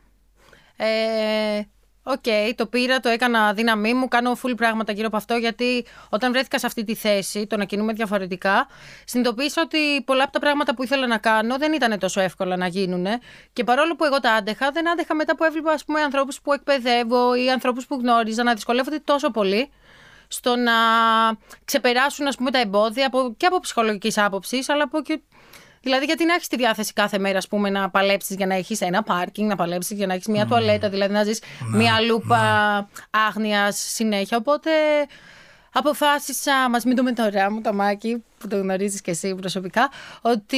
Ε, 0.75 1.61
Οκ, 2.03 2.23
το 2.55 2.65
πήρα, 2.65 2.99
το 2.99 3.09
έκανα 3.09 3.53
δύναμή 3.53 3.93
μου, 3.93 4.07
κάνω 4.07 4.37
full 4.43 4.53
πράγματα 4.57 4.91
γύρω 4.91 5.07
από 5.07 5.17
αυτό, 5.17 5.35
γιατί 5.35 5.85
όταν 6.09 6.31
βρέθηκα 6.31 6.59
σε 6.59 6.65
αυτή 6.65 6.83
τη 6.83 6.95
θέση, 6.95 7.47
το 7.47 7.57
να 7.57 7.65
κινούμαι 7.65 7.93
διαφορετικά, 7.93 8.67
συνειδητοποίησα 9.05 9.61
ότι 9.61 10.01
πολλά 10.05 10.23
από 10.23 10.31
τα 10.31 10.39
πράγματα 10.39 10.75
που 10.75 10.83
ήθελα 10.83 11.07
να 11.07 11.17
κάνω 11.17 11.57
δεν 11.57 11.73
ήταν 11.73 11.99
τόσο 11.99 12.21
εύκολα 12.21 12.57
να 12.57 12.67
γίνουν. 12.67 13.05
Και 13.53 13.63
παρόλο 13.63 13.95
που 13.95 14.03
εγώ 14.03 14.19
τα 14.19 14.33
άντεχα, 14.33 14.71
δεν 14.71 14.89
άντεχα 14.89 15.15
μετά 15.15 15.35
που 15.35 15.43
έβλεπα 15.43 15.71
ας 15.71 15.85
πούμε, 15.85 16.01
ανθρώπους 16.01 16.41
που 16.41 16.53
εκπαιδεύω 16.53 17.35
ή 17.35 17.51
ανθρώπους 17.51 17.85
που 17.85 17.95
γνώριζα 17.95 18.43
να 18.43 18.53
δυσκολεύονται 18.53 18.99
τόσο 19.03 19.31
πολύ 19.31 19.71
στο 20.27 20.55
να 20.55 20.73
ξεπεράσουν 21.65 22.27
ας 22.27 22.35
πούμε, 22.35 22.51
τα 22.51 22.59
εμπόδια 22.59 23.07
από, 23.07 23.33
και 23.37 23.45
από 23.45 23.59
ψυχολογικής 23.59 24.17
άποψης, 24.17 24.69
αλλά 24.69 24.83
από 24.83 25.01
και. 25.01 25.21
Δηλαδή, 25.81 26.05
γιατί 26.05 26.25
να 26.25 26.33
έχεις 26.33 26.47
τη 26.47 26.55
διάθεση 26.55 26.93
κάθε 26.93 27.17
μέρα 27.17 27.37
ας 27.37 27.47
πούμε, 27.47 27.69
να 27.69 27.89
παλέψεις 27.89 28.35
για 28.35 28.45
να 28.45 28.55
έχεις 28.55 28.81
ένα 28.81 29.03
πάρκινγκ, 29.03 29.49
να 29.49 29.55
παλέψεις 29.55 29.97
για 29.97 30.07
να 30.07 30.13
έχεις 30.13 30.27
μια 30.27 30.45
τουαλέτα, 30.45 30.89
δηλαδή 30.89 31.13
να 31.13 31.23
ζεις 31.23 31.41
μια 31.73 32.01
λούπα 32.01 32.39
άγνοιας 33.09 33.77
συνέχεια. 33.77 34.37
Οπότε 34.37 34.71
αποφάσισα, 35.73 36.69
μας 36.69 36.83
μην 36.83 36.95
το 36.95 37.03
με 37.03 37.11
τώρα 37.11 37.51
μου, 37.51 37.61
το 37.61 37.73
Μάκη, 37.73 38.23
που 38.37 38.47
το 38.47 38.57
γνωρίζεις 38.57 39.01
και 39.01 39.11
εσύ 39.11 39.35
προσωπικά, 39.35 39.89
ότι 40.21 40.57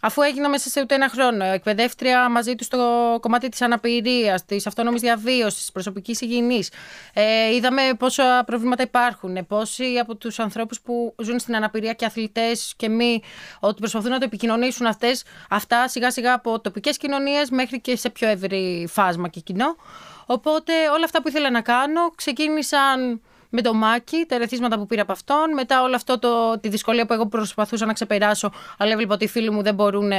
αφού 0.00 0.22
έγινα 0.22 0.48
μέσα 0.48 0.68
σε 0.68 0.80
ούτε 0.80 0.94
ένα 0.94 1.08
χρόνο 1.08 1.44
εκπαιδεύτρια 1.44 2.28
μαζί 2.28 2.54
του 2.54 2.64
στο 2.64 3.18
κομμάτι 3.20 3.48
της 3.48 3.62
αναπηρίας, 3.62 4.44
της 4.44 4.66
αυτόνομης 4.66 5.00
διαβίωσης, 5.00 5.58
της 5.58 5.72
προσωπικής 5.72 6.20
υγιεινής, 6.20 6.70
ε, 7.12 7.54
είδαμε 7.54 7.82
πόσα 7.98 8.42
προβλήματα 8.46 8.82
υπάρχουν, 8.82 9.46
πόσοι 9.46 9.98
από 10.00 10.16
τους 10.16 10.38
ανθρώπους 10.38 10.80
που 10.80 11.14
ζουν 11.22 11.38
στην 11.38 11.56
αναπηρία 11.56 11.92
και 11.92 12.04
αθλητές 12.04 12.72
και 12.76 12.88
μη, 12.88 13.22
ότι 13.60 13.80
προσπαθούν 13.80 14.10
να 14.10 14.18
το 14.18 14.24
επικοινωνήσουν 14.24 14.86
αυτές, 14.86 15.24
αυτά 15.48 15.88
σιγά 15.88 16.10
σιγά 16.10 16.32
από 16.32 16.60
τοπικές 16.60 16.96
κοινωνίες 16.96 17.50
μέχρι 17.50 17.80
και 17.80 17.96
σε 17.96 18.10
πιο 18.10 18.28
ευρύ 18.28 18.86
φάσμα 18.90 19.28
και 19.28 19.40
κοινό. 19.40 19.76
Οπότε 20.26 20.72
όλα 20.94 21.04
αυτά 21.04 21.22
που 21.22 21.28
ήθελα 21.28 21.50
να 21.50 21.60
κάνω 21.60 22.10
ξεκίνησαν 22.14 23.20
με 23.48 23.62
το 23.62 23.74
Μάκη, 23.74 24.24
τα 24.28 24.34
ερεθίσματα 24.34 24.78
που 24.78 24.86
πήρα 24.86 25.02
από 25.02 25.12
αυτόν. 25.12 25.52
Μετά 25.54 25.82
όλο 25.82 25.94
αυτό 25.94 26.18
το, 26.18 26.58
τη 26.60 26.68
δυσκολία 26.68 27.06
που 27.06 27.12
εγώ 27.12 27.26
προσπαθούσα 27.26 27.86
να 27.86 27.92
ξεπεράσω, 27.92 28.50
αλλά 28.78 28.92
έβλεπα 28.92 29.14
ότι 29.14 29.24
οι 29.24 29.28
φίλοι 29.28 29.50
μου 29.50 29.62
δεν 29.62 29.74
μπορούν 29.74 30.12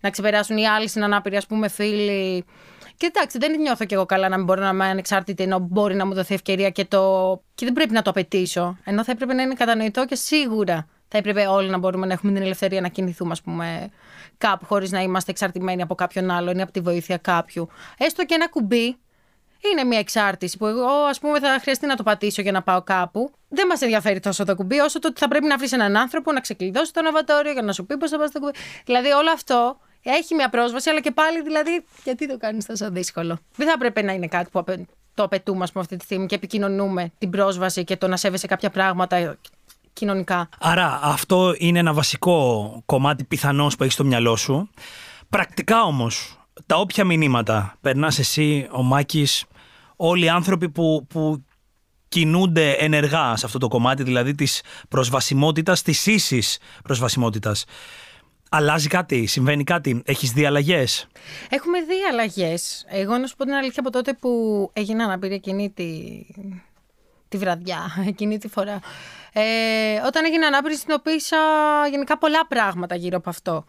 να 0.00 0.10
ξεπεράσουν 0.10 0.56
ή 0.56 0.66
άλλοι 0.66 0.88
στην 0.88 1.04
ανάπηρη, 1.04 1.36
ας 1.36 1.46
πούμε, 1.46 1.68
φίλοι. 1.68 2.44
Και 2.96 3.06
εντάξει, 3.06 3.38
δεν 3.38 3.60
νιώθω 3.60 3.84
κι 3.84 3.94
εγώ 3.94 4.06
καλά 4.06 4.28
να 4.28 4.36
μην 4.36 4.44
μπορώ 4.44 4.60
να 4.60 4.68
είμαι 4.68 4.84
ανεξάρτητη, 4.84 5.42
ενώ 5.42 5.58
μπορεί 5.58 5.94
να 5.94 6.06
μου 6.06 6.14
δοθεί 6.14 6.34
ευκαιρία 6.34 6.70
και, 6.70 6.84
το... 6.84 7.42
και 7.54 7.64
δεν 7.64 7.74
πρέπει 7.74 7.92
να 7.92 8.02
το 8.02 8.10
απαιτήσω. 8.10 8.76
Ενώ 8.84 9.04
θα 9.04 9.12
έπρεπε 9.12 9.34
να 9.34 9.42
είναι 9.42 9.54
κατανοητό 9.54 10.04
και 10.04 10.14
σίγουρα 10.14 10.86
θα 11.08 11.18
έπρεπε 11.18 11.46
όλοι 11.46 11.70
να 11.70 11.78
μπορούμε 11.78 12.06
να 12.06 12.12
έχουμε 12.12 12.32
την 12.32 12.42
ελευθερία 12.42 12.80
να 12.80 12.88
κινηθούμε, 12.88 13.30
ας 13.32 13.42
πούμε, 13.42 13.90
κάπου 14.38 14.64
χωρίς 14.64 14.90
να 14.90 15.02
είμαστε 15.02 15.30
εξαρτημένοι 15.30 15.82
από 15.82 15.94
κάποιον 15.94 16.30
άλλον 16.30 16.58
ή 16.58 16.62
από 16.62 16.72
τη 16.72 16.80
βοήθεια 16.80 17.16
κάποιου. 17.16 17.68
Έστω 17.98 18.24
και 18.24 18.34
ένα 18.34 18.48
κουμπί 18.48 18.96
είναι 19.72 19.84
μια 19.84 19.98
εξάρτηση 19.98 20.56
που 20.56 20.66
εγώ, 20.66 20.86
ας 20.86 21.18
πούμε, 21.18 21.40
θα 21.40 21.58
χρειαστεί 21.60 21.86
να 21.86 21.96
το 21.96 22.02
πατήσω 22.02 22.42
για 22.42 22.52
να 22.52 22.62
πάω 22.62 22.82
κάπου. 22.82 23.30
Δεν 23.48 23.66
μας 23.66 23.80
ενδιαφέρει 23.80 24.20
τόσο 24.20 24.44
το 24.44 24.54
κουμπί, 24.54 24.78
όσο 24.78 24.98
το 24.98 25.08
ότι 25.08 25.20
θα 25.20 25.28
πρέπει 25.28 25.46
να 25.46 25.56
βρεις 25.56 25.72
έναν 25.72 25.96
άνθρωπο 25.96 26.32
να 26.32 26.40
ξεκλειδώσει 26.40 26.92
το 26.92 27.02
ναυατόριο 27.02 27.52
για 27.52 27.62
να 27.62 27.72
σου 27.72 27.86
πει 27.86 27.96
πώς 27.96 28.10
θα 28.10 28.18
πας 28.18 28.28
στο 28.28 28.38
κουμπί. 28.40 28.52
Δηλαδή, 28.84 29.10
όλο 29.10 29.30
αυτό 29.30 29.76
έχει 30.02 30.34
μια 30.34 30.48
πρόσβαση, 30.48 30.90
αλλά 30.90 31.00
και 31.00 31.10
πάλι, 31.10 31.42
δηλαδή, 31.42 31.84
γιατί 32.04 32.28
το 32.28 32.38
κάνεις 32.38 32.66
τόσο 32.66 32.90
δύσκολο; 32.90 33.38
Δεν 33.56 33.66
θα 33.66 33.72
έπρεπε 33.72 34.02
να 34.02 34.12
είναι 34.12 34.26
κάτι 34.26 34.50
που 34.50 34.58
απαι- 34.58 34.86
το 35.14 35.22
απαιτούμε, 35.22 35.62
ας 35.62 35.72
πούμε, 35.72 35.84
αυτή 35.84 35.96
τη 35.96 36.04
στιγμή 36.04 36.26
και 36.26 36.34
επικοινωνούμε 36.34 37.12
την 37.18 37.30
πρόσβαση 37.30 37.84
και 37.84 37.96
το 37.96 38.08
να 38.08 38.16
σέβεσαι 38.16 38.46
κάποια 38.46 38.70
πράγματα 38.70 39.36
κοινωνικά. 39.92 40.48
Άρα 40.60 41.00
αυτό 41.02 41.54
είναι 41.58 41.78
ένα 41.78 41.92
βασικό 41.92 42.82
κομμάτι 42.86 43.24
πιθανώς 43.24 43.76
που 43.76 43.82
έχεις 43.82 43.94
στο 43.94 44.04
μυαλό 44.04 44.36
σου. 44.36 44.70
Πρακτικά 45.28 45.82
όμως, 45.82 46.38
τα 46.66 46.76
όποια 46.76 47.04
μηνύματα 47.04 47.76
περνάς 47.80 48.18
εσύ, 48.18 48.68
ο 48.70 48.82
Μάκης, 48.82 49.44
όλοι 49.96 50.24
οι 50.24 50.28
άνθρωποι 50.28 50.70
που, 50.70 51.06
που 51.08 51.44
κινούνται 52.08 52.70
ενεργά 52.70 53.36
σε 53.36 53.46
αυτό 53.46 53.58
το 53.58 53.68
κομμάτι, 53.68 54.02
δηλαδή 54.02 54.34
της 54.34 54.62
προσβασιμότητας, 54.88 55.82
της 55.82 56.06
ίσης 56.06 56.58
προσβασιμότητας. 56.82 57.64
Αλλάζει 58.50 58.88
κάτι, 58.88 59.26
συμβαίνει 59.26 59.64
κάτι, 59.64 60.02
έχεις 60.04 60.32
δει 60.32 60.46
αλλαγές; 60.46 61.06
Έχουμε 61.48 61.80
δει 61.80 61.94
αλλαγές. 62.10 62.84
Εγώ 62.88 63.18
να 63.18 63.26
σου 63.26 63.36
πω 63.36 63.44
την 63.44 63.52
αλήθεια 63.52 63.80
από 63.80 63.90
τότε 63.90 64.12
που 64.12 64.30
έγινα 64.72 65.06
να 65.06 65.18
πήρε 65.18 65.34
εκείνη 65.34 65.70
τη, 65.70 65.90
τη 67.28 67.36
βραδιά, 67.36 67.80
εκείνη 68.12 68.38
τη 68.38 68.48
φορά. 68.48 68.80
Ε, 69.32 69.42
όταν 70.06 70.24
έγινε 70.24 70.46
ανάπηρη, 70.46 70.76
συνειδητοποίησα 70.76 71.36
γενικά 71.90 72.18
πολλά 72.18 72.46
πράγματα 72.46 72.94
γύρω 72.94 73.16
από 73.16 73.30
αυτό. 73.30 73.64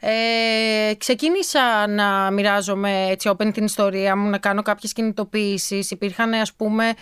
Ε, 0.00 0.94
ξεκίνησα 0.98 1.86
να 1.88 2.30
μοιράζομαι 2.30 3.06
έτσι 3.08 3.30
open 3.36 3.52
την 3.52 3.64
ιστορία 3.64 4.16
μου, 4.16 4.28
να 4.28 4.38
κάνω 4.38 4.62
κάποιες 4.62 4.92
κινητοποίησεις. 4.92 5.90
Υπήρχαν 5.90 6.32
ας 6.32 6.52
πούμε 6.52 6.92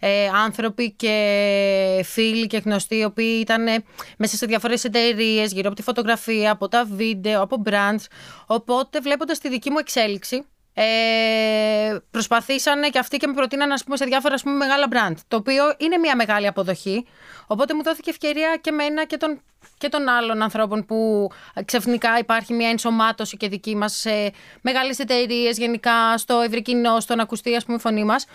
ε, 0.00 0.26
άνθρωποι 0.44 0.90
και 0.92 2.00
φίλοι 2.04 2.46
και 2.46 2.58
γνωστοί 2.64 2.96
οι 2.96 3.04
οποίοι 3.04 3.38
ήταν 3.40 3.84
μέσα 4.16 4.36
σε 4.36 4.46
διάφορες 4.46 4.84
εταιρείες 4.84 5.52
γύρω 5.52 5.66
από 5.66 5.76
τη 5.76 5.82
φωτογραφία, 5.82 6.50
από 6.50 6.68
τα 6.68 6.84
βίντεο, 6.84 7.42
από 7.42 7.62
brands. 7.66 8.04
Οπότε 8.46 9.00
βλέποντας 9.00 9.38
τη 9.38 9.48
δική 9.48 9.70
μου 9.70 9.78
εξέλιξη 9.78 10.44
ε, 10.78 11.96
προσπαθήσανε 12.10 12.88
και 12.88 12.98
αυτοί 12.98 13.16
και 13.16 13.26
με 13.26 13.32
προτείναν 13.32 13.72
ας 13.72 13.84
πούμε, 13.84 13.96
σε 13.96 14.04
διάφορα 14.04 14.34
ας 14.34 14.42
πούμε, 14.42 14.54
μεγάλα 14.56 14.88
brand. 14.90 15.14
Το 15.28 15.36
οποίο 15.36 15.74
είναι 15.78 15.96
μια 15.96 16.16
μεγάλη 16.16 16.46
αποδοχή. 16.46 17.06
Οπότε 17.46 17.74
μου 17.74 17.82
δόθηκε 17.82 18.10
ευκαιρία 18.10 18.58
και 18.60 18.70
μένα 18.70 19.04
και 19.04 19.16
των, 19.16 19.40
και 19.78 19.88
των 19.88 20.08
άλλων 20.08 20.42
ανθρώπων 20.42 20.86
που 20.86 21.30
ξαφνικά 21.64 22.18
υπάρχει 22.18 22.52
μια 22.52 22.68
ενσωμάτωση 22.68 23.36
και 23.36 23.48
δική 23.48 23.76
μας 23.76 23.92
σε 23.96 24.32
μεγάλες 24.60 24.98
εταιρείες, 24.98 25.58
γενικά 25.58 26.18
στο 26.18 26.40
ευρύ 26.40 26.62
κοινό, 26.62 27.00
στο 27.00 27.14
να 27.14 27.22
ακουστεί 27.22 27.54
ας 27.54 27.64
πούμε, 27.64 27.76
η 27.76 27.80
φωνή 27.80 28.04
μας. 28.04 28.26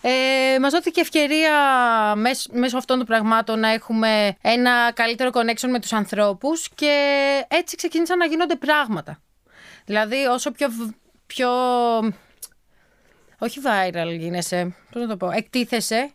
Ε, 0.00 0.58
μας 0.60 0.72
δόθηκε 0.72 1.00
ευκαιρία 1.00 1.52
μέσω, 2.16 2.48
μέσω 2.52 2.76
αυτών 2.76 2.96
των 2.96 3.06
πραγμάτων 3.06 3.60
να 3.60 3.68
έχουμε 3.68 4.36
ένα 4.40 4.92
καλύτερο 4.94 5.30
connection 5.32 5.68
με 5.70 5.80
τους 5.80 5.92
ανθρώπους 5.92 6.68
και 6.74 6.94
έτσι 7.48 7.76
ξεκίνησαν 7.76 8.18
να 8.18 8.26
γίνονται 8.26 8.56
πράγματα. 8.56 9.20
Δηλαδή 9.84 10.24
όσο 10.24 10.50
πιο 10.50 10.68
πιο. 11.26 11.48
Όχι 13.38 13.60
viral 13.64 14.18
γίνεσαι. 14.18 14.76
Πώς 14.92 15.02
να 15.02 15.08
το 15.08 15.16
πω. 15.16 15.30
Εκτίθεσαι. 15.30 16.10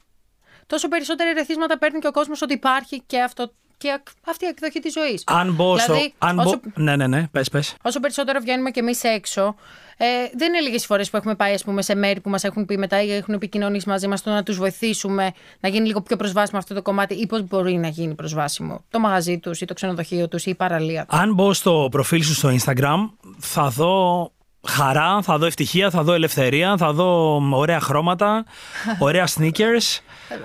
Τόσο 0.68 0.88
περισσότερα 0.88 1.30
ερεθίσματα 1.30 1.78
παίρνει 1.78 2.00
και 2.00 2.08
ο 2.08 2.12
κόσμος 2.12 2.42
ότι 2.42 2.54
υπάρχει 2.54 3.02
και 3.06 3.22
αυτό 3.22 3.52
και 3.82 4.02
αυτή 4.28 4.46
η 4.46 4.48
εκδοχή 4.48 4.80
της 4.80 4.94
ζωής. 4.94 5.24
Αν 5.26 5.54
μπω 5.54 5.76
δηλαδή, 5.76 6.14
αν 6.18 6.40
όσο, 6.40 6.60
Ναι, 6.74 6.96
ναι, 6.96 7.08
ναι, 7.08 7.28
πες, 7.28 7.50
πες. 7.50 7.76
Όσο 7.84 8.00
περισσότερο 8.00 8.40
βγαίνουμε 8.40 8.72
κι 8.72 8.80
εμείς 8.80 9.04
έξω, 9.04 9.56
ε, 9.98 10.06
δεν 10.36 10.54
είναι 10.54 10.62
λίγες 10.62 10.86
φορές 10.86 11.10
που 11.10 11.18
έχουμε 11.18 11.36
πάει 11.36 11.56
πούμε, 11.66 11.82
σε 11.82 11.96
μέρη 11.96 12.20
που 12.20 12.30
μας 12.30 12.44
έχουν 12.44 12.66
πει 12.66 12.78
μετά 12.78 13.04
ή 13.04 13.12
έχουν 13.12 13.34
επικοινωνήσει 13.34 13.90
μαζί 13.90 14.08
μας 14.08 14.22
το 14.22 14.30
να 14.30 14.44
τους 14.44 14.58
βοηθήσουμε 14.58 15.32
να 15.60 15.70
γίνει 15.70 15.88
λίγο 15.88 16.02
πιο 16.02 16.16
προσβάσιμο 16.16 16.58
αυτό 16.60 16.74
το 16.74 16.82
κομμάτι 16.82 17.14
ή 17.14 17.28
πώς 17.28 17.48
μπορεί 17.48 17.74
να 17.74 17.88
γίνει 17.88 18.16
προσβάσιμο 18.16 18.84
το 18.90 19.00
μαγαζί 19.00 19.40
τους 19.40 19.62
ή 19.62 19.66
το 19.66 19.74
ξενοδοχείο 19.74 20.28
τους 20.28 20.46
ή 20.46 20.50
η 20.50 20.56
παραλία. 20.56 21.06
Αν 21.10 21.34
μπω 21.34 21.54
στο 21.54 21.88
προφίλ 21.92 22.24
σου 22.24 22.34
στο 22.34 22.50
Instagram, 22.50 23.10
θα 23.40 23.70
δω 23.70 24.32
χαρά, 24.68 25.22
θα 25.22 25.38
δω 25.38 25.46
ευτυχία, 25.46 25.90
θα 25.90 26.04
δω 26.04 26.14
ελευθερία, 26.14 26.78
θα 26.78 26.94
δω 26.94 27.42
ωραία 27.52 27.80
χρώματα, 27.80 28.46
ωραία 29.00 29.28
sneakers, 29.38 30.00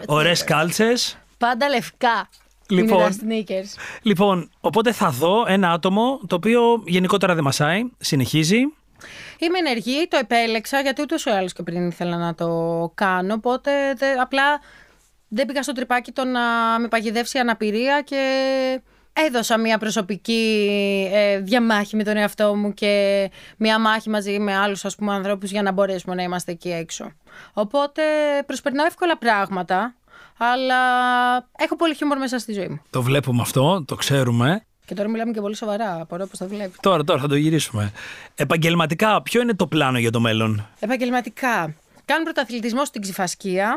ωραίες 0.07 0.45
κάλτσες. 0.45 1.19
Πάντα 1.39 1.69
λευκά. 1.69 2.29
Λοιπόν, 2.69 2.99
είναι 2.99 3.45
τα 3.45 3.55
sneakers. 3.55 3.99
λοιπόν, 4.03 4.51
οπότε 4.61 4.93
θα 4.93 5.11
δω 5.11 5.45
ένα 5.47 5.71
άτομο 5.71 6.21
το 6.27 6.35
οποίο 6.35 6.83
γενικότερα 6.87 7.35
δεν 7.35 7.45
μασάει, 7.45 7.83
συνεχίζει. 7.99 8.61
Είμαι 9.39 9.59
ενεργή, 9.59 10.09
το 10.09 10.17
επέλεξα 10.17 10.81
γιατί 10.81 11.03
ούτως 11.03 11.25
ή 11.25 11.31
άλλως 11.31 11.53
και 11.53 11.63
πριν 11.63 11.89
ήθελα 11.89 12.17
να 12.17 12.35
το 12.35 12.51
κάνω, 12.95 13.35
οπότε 13.35 13.71
απλά 14.21 14.61
δεν 15.29 15.47
πήγα 15.47 15.63
στο 15.63 15.73
τρυπάκι 15.73 16.13
το 16.13 16.25
να 16.25 16.41
με 16.79 16.89
παγιδεύσει 16.89 17.37
η 17.37 17.41
αναπηρία 17.41 18.01
και 18.01 18.23
έδωσα 19.27 19.59
μια 19.59 19.79
προσωπική 19.79 20.67
ε, 21.13 21.39
διαμάχη 21.39 21.97
με 21.97 22.05
τον 22.05 22.17
εαυτό 22.17 22.55
μου 22.55 22.75
και 22.75 23.31
μια 23.57 23.79
μάχη 23.79 24.11
μαζί 24.11 24.39
με 24.39 24.57
άλλους 24.57 24.85
ας 24.85 24.95
πούμε 24.95 25.13
ανθρώπους 25.13 25.51
για 25.51 25.63
να 25.63 25.73
μπορέσουμε 25.73 26.15
να 26.15 26.23
είμαστε 26.23 26.53
εκεί 26.53 26.71
έξω. 26.71 27.13
Οπότε 27.53 28.03
προσπερνάω 28.47 28.87
εύκολα 28.87 29.19
πράγματα, 29.19 29.95
αλλά 30.39 30.77
έχω 31.59 31.77
πολύ 31.77 31.95
χιούμορ 31.95 32.19
μέσα 32.19 32.39
στη 32.39 32.53
ζωή 32.53 32.69
μου. 32.69 32.81
Το 32.91 33.03
βλέπουμε 33.03 33.43
αυτό, 33.43 33.85
το 33.87 33.95
ξέρουμε. 33.95 34.65
Και 34.85 34.95
τώρα 34.95 35.09
μιλάμε 35.09 35.33
και 35.33 35.41
πολύ 35.41 35.57
σοβαρά, 35.57 36.01
απορώ 36.01 36.27
πώς 36.27 36.39
το 36.39 36.49
βλέπει. 36.49 36.73
Τώρα, 36.81 37.05
τώρα 37.05 37.21
θα 37.21 37.29
το 37.29 37.37
γυρίσουμε. 37.37 37.93
Επαγγελματικά, 38.35 39.23
ποιο 39.23 39.41
είναι 39.41 39.55
το 39.55 39.67
πλάνο 39.67 39.99
για 39.99 40.11
το 40.11 40.21
μέλλον; 40.21 40.67
Επαγγελματικά. 40.79 41.75
Κάνω 42.05 42.23
πρωταθλητισμό 42.25 42.85
στην 42.85 43.01
Ξηφασκία. 43.01 43.77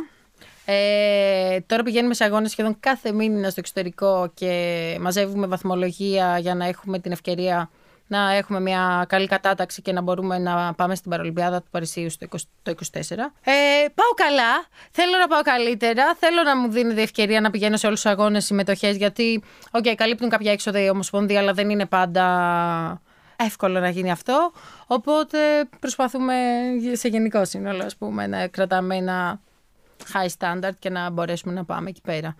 Ε, 0.72 1.60
τώρα 1.66 1.84
πηγαίνουμε 1.84 2.14
σε 2.14 2.24
αγώνες 2.24 2.52
σχεδόν 2.52 2.78
κάθε 2.80 3.12
μήνα 3.12 3.50
στο 3.50 3.60
εξωτερικό 3.60 4.32
και 4.34 4.98
μαζεύουμε 5.00 5.48
βαθμολογία 5.48 6.38
για 6.40 6.56
να 6.56 6.66
έχουμε 6.66 7.00
την 7.00 7.12
ευκαιρία 7.12 7.70
να 8.08 8.34
έχουμε 8.34 8.60
μια 8.60 9.06
καλή 9.10 9.28
κατάταξη 9.28 9.82
και 9.82 9.92
να 9.92 10.02
μπορούμε 10.02 10.38
να 10.38 10.74
πάμε 10.74 10.96
στην 10.96 11.12
Παρολυμπιάδα 11.12 11.62
του 11.62 11.68
Παρισίου 11.72 12.10
στο 12.10 12.28
24. 12.32 12.34
Ε, 12.70 13.86
πάω 13.96 14.12
καλά. 14.16 14.66
Θέλω 14.92 15.18
να 15.20 15.28
πάω 15.28 15.42
καλύτερα. 15.42 16.16
Θέλω 16.20 16.44
να 16.44 16.58
μου 16.58 16.70
δίνει 16.70 17.02
ευκαιρία 17.02 17.42
να 17.42 17.50
πηγαίνω 17.50 17.78
σε 17.78 17.88
όλους 17.88 18.02
τους 18.02 18.12
αγώνες 18.12 18.46
συμμετοχές. 18.46 18.98
Γιατί, 18.98 19.44
OK, 19.72 19.84
okay, 19.86 19.94
καλύπτουν 19.98 20.30
κάποια 20.30 20.52
έξοδα 20.52 20.84
η 20.84 20.90
Ομοσπονδία, 20.90 21.40
αλλά 21.40 21.54
δεν 21.54 21.70
είναι 21.70 21.86
πάντα 21.86 23.02
εύκολο 23.36 23.80
να 23.80 23.90
γίνει 23.90 24.12
αυτό. 24.12 24.52
Οπότε 24.88 25.38
προσπαθούμε 25.80 26.36
σε 26.92 27.08
γενικό 27.08 27.46
σύνολο, 27.46 27.84
ας 27.84 27.96
πούμε, 27.96 28.28
να 28.28 28.48
κρατάμε 28.48 28.96
ένα 28.96 29.40
high 30.13 30.27
standard 30.38 30.75
και 30.79 30.89
να 30.89 31.10
μπορέσουμε 31.10 31.53
να 31.53 31.65
πάμε 31.65 31.89
εκεί 31.89 32.01
πέρα. 32.01 32.36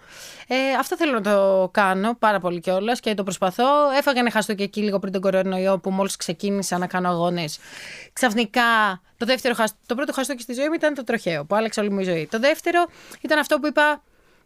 Ε, 0.48 0.56
αυτό 0.80 0.98
θέλω 0.98 1.12
να 1.12 1.22
το 1.22 1.70
κάνω 1.74 2.16
πάρα 2.20 2.40
πολύ 2.40 2.60
κιόλας 2.60 3.00
και 3.00 3.14
το 3.14 3.24
προσπαθώ. 3.24 3.92
Έφαγα 3.98 4.20
ένα 4.20 4.32
χαστούκι 4.32 4.64
εκεί 4.64 4.82
λίγο 4.82 5.00
πριν 5.00 5.12
τον 5.12 5.22
κορονοϊό 5.22 5.80
που 5.80 5.92
μόλις 5.92 6.16
ξεκίνησα 6.16 6.78
να 6.78 6.88
κάνω 6.88 7.10
αγώνες. 7.10 7.60
Ξαφνικά 8.14 9.02
το, 9.18 9.26
δεύτερο, 9.26 9.56
το 9.86 9.96
πρώτο 9.96 10.14
χαστούκι 10.14 10.36
στη 10.38 10.54
ζωή 10.54 10.68
μου 10.68 10.74
ήταν 10.74 10.94
το 10.94 11.04
τροχαίο 11.04 11.46
που 11.46 11.56
άλλαξε 11.56 11.80
όλη 11.80 11.90
μου 11.90 12.00
η 12.00 12.04
ζωή. 12.04 12.28
Το 12.32 12.40
δεύτερο 12.40 12.86
ήταν 13.22 13.40
αυτό 13.40 13.60
που 13.60 13.68
είπα 13.68 14.02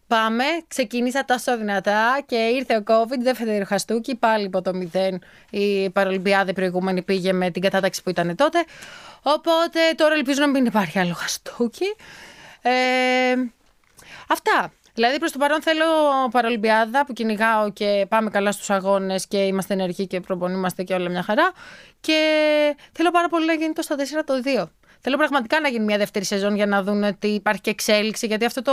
Πάμε, 0.06 0.44
ξεκίνησα 0.68 1.24
τόσο 1.24 1.58
δυνατά 1.58 2.22
και 2.26 2.36
ήρθε 2.36 2.76
ο 2.76 2.82
COVID, 2.86 3.18
δεύτερο 3.18 3.64
χαστούκι, 3.64 4.14
πάλι 4.14 4.46
από 4.46 4.62
το 4.62 4.74
μηδέν 4.74 5.22
η 5.50 5.90
Παρολυμπιάδα 5.90 6.52
προηγούμενη 6.52 7.02
πήγε 7.02 7.32
με 7.32 7.50
την 7.50 7.62
κατάταξη 7.62 8.02
που 8.02 8.10
ήταν 8.10 8.36
τότε. 8.36 8.64
Οπότε 9.22 9.78
τώρα 9.96 10.14
ελπίζω 10.14 10.40
να 10.40 10.48
μην 10.48 10.64
υπάρχει 10.64 10.98
άλλο 10.98 11.14
χαστούκι. 11.14 11.86
Ε, 12.66 13.34
αυτά. 14.28 14.72
Δηλαδή 14.94 15.18
προς 15.18 15.32
το 15.32 15.38
παρόν 15.38 15.62
θέλω 15.62 15.84
παρολυμπιάδα 16.30 17.04
που 17.06 17.12
κυνηγάω 17.12 17.70
και 17.72 18.06
πάμε 18.08 18.30
καλά 18.30 18.52
στους 18.52 18.70
αγώνες 18.70 19.26
και 19.26 19.36
είμαστε 19.38 19.74
ενεργοί 19.74 20.06
και 20.06 20.20
προπονούμαστε 20.20 20.82
και 20.82 20.94
όλα 20.94 21.08
μια 21.08 21.22
χαρά. 21.22 21.52
Και 22.00 22.18
θέλω 22.92 23.10
πάρα 23.10 23.28
πολύ 23.28 23.46
να 23.46 23.52
γίνει 23.52 23.72
το 23.72 23.82
στα 23.82 23.96
4 23.96 24.00
το 24.24 24.34
2. 24.62 24.64
Θέλω 25.06 25.16
πραγματικά 25.16 25.60
να 25.60 25.68
γίνει 25.68 25.84
μια 25.84 25.98
δεύτερη 25.98 26.24
σεζόν 26.24 26.54
για 26.54 26.66
να 26.66 26.82
δουν 26.82 27.02
ότι 27.02 27.26
υπάρχει 27.26 27.60
και 27.60 27.70
εξέλιξη. 27.70 28.26
Γιατί 28.26 28.44
αυτό 28.44 28.62
το 28.62 28.72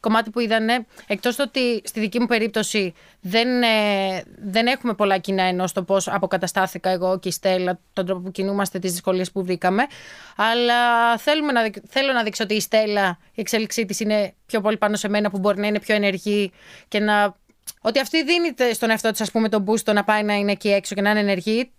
κομμάτι 0.00 0.30
που 0.30 0.40
είδανε, 0.40 0.86
εκτός 1.06 1.38
ότι 1.38 1.82
στη 1.84 2.00
δική 2.00 2.20
μου 2.20 2.26
περίπτωση 2.26 2.94
δεν, 3.20 3.62
ε, 3.62 3.68
δεν 4.42 4.66
έχουμε 4.66 4.94
πολλά 4.94 5.18
κοινά 5.18 5.42
ενώ 5.42 5.66
στο 5.66 5.82
πώς 5.82 6.08
αποκαταστάθηκα 6.08 6.90
εγώ 6.90 7.18
και 7.18 7.28
η 7.28 7.30
Στέλλα, 7.30 7.78
τον 7.92 8.06
τρόπο 8.06 8.20
που 8.20 8.30
κινούμαστε, 8.30 8.78
τις 8.78 8.92
δυσκολίες 8.92 9.32
που 9.32 9.44
βρήκαμε. 9.44 9.82
Αλλά 10.36 11.16
θέλουμε 11.16 11.52
να, 11.52 11.70
θέλω 11.88 12.12
να 12.12 12.22
δείξω 12.22 12.44
ότι 12.44 12.54
η 12.54 12.60
Στέλλα, 12.60 13.18
η 13.32 13.40
εξέλιξή 13.40 13.84
της 13.86 14.00
είναι 14.00 14.34
πιο 14.46 14.60
πολύ 14.60 14.76
πάνω 14.76 14.96
σε 14.96 15.08
μένα 15.08 15.30
που 15.30 15.38
μπορεί 15.38 15.60
να 15.60 15.66
είναι 15.66 15.80
πιο 15.80 15.94
ενεργή 15.94 16.52
και 16.88 17.00
να. 17.00 17.36
Ότι 17.80 18.00
αυτή 18.00 18.24
δίνει 18.24 18.74
στον 18.74 18.90
εαυτό 18.90 19.10
της, 19.10 19.20
ας 19.20 19.30
πούμε, 19.30 19.48
τον 19.48 19.64
boost 19.66 19.94
να 19.94 20.04
πάει 20.04 20.22
να 20.22 20.34
είναι 20.34 20.52
εκεί 20.52 20.68
έξω 20.68 20.94
και 20.94 21.00
να 21.00 21.10
είναι 21.10 21.20
ενεργή. 21.20 21.70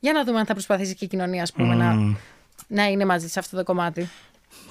Για 0.00 0.12
να 0.12 0.24
δούμε 0.24 0.38
αν 0.38 0.46
θα 0.46 0.52
προσπαθήσει 0.52 0.94
και 0.94 1.04
η 1.04 1.08
κοινωνία, 1.08 1.42
ας 1.42 1.52
πούμε, 1.52 1.74
να 1.74 2.16
να 2.66 2.84
είναι 2.84 3.04
μαζί 3.04 3.28
σε 3.28 3.38
αυτό 3.38 3.56
το 3.56 3.62
κομμάτι. 3.62 4.08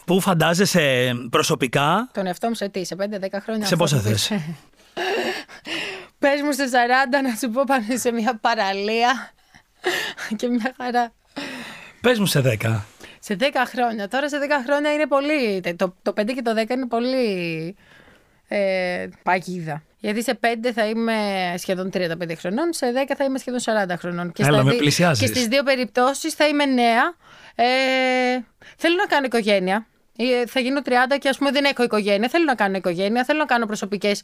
Πού 0.06 0.20
φαντάζεσαι 0.20 1.14
προσωπικά; 1.30 2.10
Τον 2.14 2.28
εαυτό 2.28 2.48
μου 2.48 2.54
σε 2.54 2.70
τι, 2.70 2.86
σε 2.86 2.96
5-10 3.00 3.06
χρόνια. 3.44 3.66
Σε 3.66 3.76
πόσα 3.76 4.00
θες; 4.00 4.32
Πες 6.20 6.42
μου 6.42 6.52
σε 6.52 6.64
40 6.64 7.24
να 7.24 7.36
σου 7.36 7.50
πω 7.50 7.64
πάνω 7.68 7.84
σε 7.98 8.12
μια 8.12 8.38
παραλία 8.42 9.32
και 10.36 10.48
μια 10.48 10.74
χαρά. 10.78 11.14
Πες 12.02 12.20
μου 12.20 12.26
σε 12.26 12.42
10. 12.62 12.80
Σε 13.20 13.36
10 13.40 13.44
χρόνια. 13.66 14.08
Τώρα 14.08 14.30
σε 14.30 14.38
10 14.38 14.50
χρόνια 14.66 14.94
είναι 14.94 15.08
πολύ. 15.08 15.62
Το, 15.76 15.96
το 16.02 16.14
5 16.18 16.26
και 16.34 16.42
το 16.42 16.52
10 16.68 16.70
είναι 16.70 16.88
πολύ 16.88 17.76
ε, 18.48 19.08
παγίδα. 19.24 19.84
Γιατί 20.04 20.24
σε 20.24 20.40
5 20.42 20.46
θα 20.74 20.86
είμαι 20.86 21.14
σχεδόν 21.58 21.90
35 21.94 22.08
χρονών, 22.38 22.74
σε 22.74 22.86
10 23.08 23.14
θα 23.18 23.24
είμαι 23.24 23.38
σχεδόν 23.38 23.60
40 23.90 23.94
χρονών. 24.00 24.32
Και, 24.32 24.44
Έλα, 24.44 24.64
με 24.64 24.74
και 25.18 25.26
στις 25.26 25.48
δύο 25.48 25.64
περιπτώσεις 25.64 26.34
θα 26.34 26.48
είμαι 26.48 26.66
νέα. 26.66 27.16
Ε, 27.56 27.66
θέλω 28.78 28.96
να 28.96 29.06
κάνω 29.06 29.26
οικογένεια. 29.26 29.88
Ε, 30.18 30.46
θα 30.46 30.60
γίνω 30.60 30.82
30 30.86 30.90
και 31.20 31.30
ας 31.30 31.38
πούμε 31.38 31.52
δεν 31.52 31.64
έχω 31.64 31.84
οικογένεια. 31.84 32.30
Θέλω 32.30 32.44
να 32.44 32.56
κάνω 32.56 32.78
οικογένεια. 32.78 33.24
Θέλω 33.24 33.40
να 33.40 33.46
κάνω 33.46 33.66
προσωπικές 33.66 34.22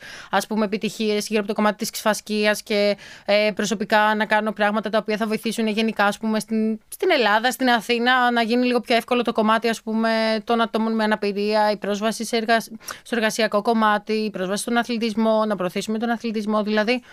επιτυχίες 0.64 1.28
γύρω 1.28 1.40
από 1.40 1.48
το 1.48 1.54
κομμάτι 1.54 1.78
της 1.78 1.90
ξυφασκία 1.90 2.58
και 2.64 2.98
ε, 3.26 3.52
προσωπικά 3.56 4.16
να 4.16 4.26
κάνω 4.26 4.52
πράγματα 4.52 4.90
τα 4.90 4.98
οποία 4.98 5.18
θα 5.18 5.28
βοηθήσουν 5.28 5.68
γενικά 5.68 6.06
ας 6.06 6.18
πούμε, 6.18 6.40
στην, 6.40 6.80
στην 6.88 7.12
Ελλάδα, 7.12 7.52
στην 7.52 7.70
Αθήνα, 7.70 8.32
να 8.32 8.42
γίνει 8.42 8.66
λίγο 8.66 8.82
πιο 8.82 8.96
εύκολο 8.96 9.22
το 9.22 9.32
κομμάτι 9.32 9.68
ας 9.68 9.82
πούμε, 9.82 10.42
των 10.44 10.62
ατόμων 10.62 10.96
με 10.96 11.04
αναπηρία, 11.04 11.72
η 11.72 11.78
πρόσβαση 11.78 12.26
σε 12.26 12.38
εργα... 12.38 12.60
στο 12.60 13.16
εργασιακό 13.16 13.62
κομμάτι, 13.62 14.14
η 14.14 14.30
πρόσβαση 14.30 14.62
στον 14.62 14.78
αθλητισμό, 14.78 15.46
να 15.46 15.56
προωθήσουμε 15.56 15.98
τον 15.98 16.10
αθλητισμό. 16.10 16.64
Δηλαδή, 16.64 17.04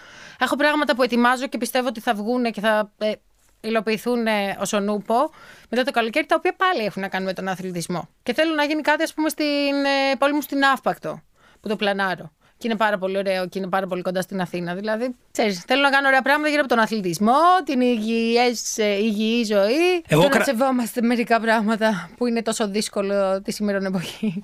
έχω 0.41 0.57
πράγματα 0.57 0.95
που 0.95 1.03
ετοιμάζω 1.03 1.47
και 1.47 1.59
πιστεύω 1.59 1.89
ότι 1.89 2.01
θα 2.01 2.15
βγουν 2.15 2.53
και 2.53 2.61
θα 2.61 2.93
ε, 2.99 3.13
υλοποιηθούν 3.61 4.27
ε, 4.27 4.57
ως 4.61 4.73
ο 4.73 4.81
νούπο 4.81 5.31
μετά 5.71 5.83
το 5.83 5.91
καλοκαίρι, 5.91 6.27
τα 6.27 6.35
οποία 6.39 6.55
πάλι 6.57 6.85
έχουν 6.85 7.03
να 7.03 7.09
κάνουν 7.09 7.27
με 7.27 7.33
τον 7.33 7.49
αθλητισμό. 7.49 8.09
Και 8.23 8.33
θέλω 8.35 8.55
να 8.55 8.65
γίνει 8.65 8.83
κάτι, 8.83 9.03
ας 9.03 9.15
πούμε, 9.15 9.29
στην 9.29 9.45
ε, 9.85 10.17
πόλη 10.19 10.33
μου 10.33 10.41
στην 10.41 10.65
Αύπακτο, 10.65 11.23
που 11.61 11.69
το 11.69 11.77
πλανάρω. 11.77 12.31
Και 12.59 12.69
είναι 12.69 12.77
πάρα 12.77 12.99
πολύ 12.99 13.17
ωραίο 13.17 13.49
και 13.49 13.59
είναι 13.59 13.69
πάρα 13.69 13.87
πολύ 13.87 14.03
κοντά 14.03 14.21
στην 14.21 14.41
Αθήνα. 14.41 14.75
Δηλαδή, 14.75 15.15
ξέρεις, 15.31 15.65
θέλω 15.67 15.83
να 15.83 15.91
κάνω 15.91 16.09
ωραία 16.09 16.23
πράγματα 16.23 16.49
γύρω 16.49 16.61
από 16.61 16.69
τον 16.69 16.79
αθλητισμό, 16.79 17.33
την 17.65 17.81
υγιές, 17.81 18.79
ε, 18.79 18.95
υγιή 18.95 19.45
ζωή. 19.45 20.03
Εγώ 20.09 20.23
και 20.23 20.29
κρα... 20.29 20.39
να 20.39 20.45
σεβόμαστε 20.45 21.03
μερικά 21.03 21.41
πράγματα 21.41 22.11
που 22.17 22.27
είναι 22.27 22.43
τόσο 22.43 22.69
δύσκολο 22.69 23.43
τη 23.43 23.53
σημερινή 23.53 23.87
εποχή. 23.87 24.43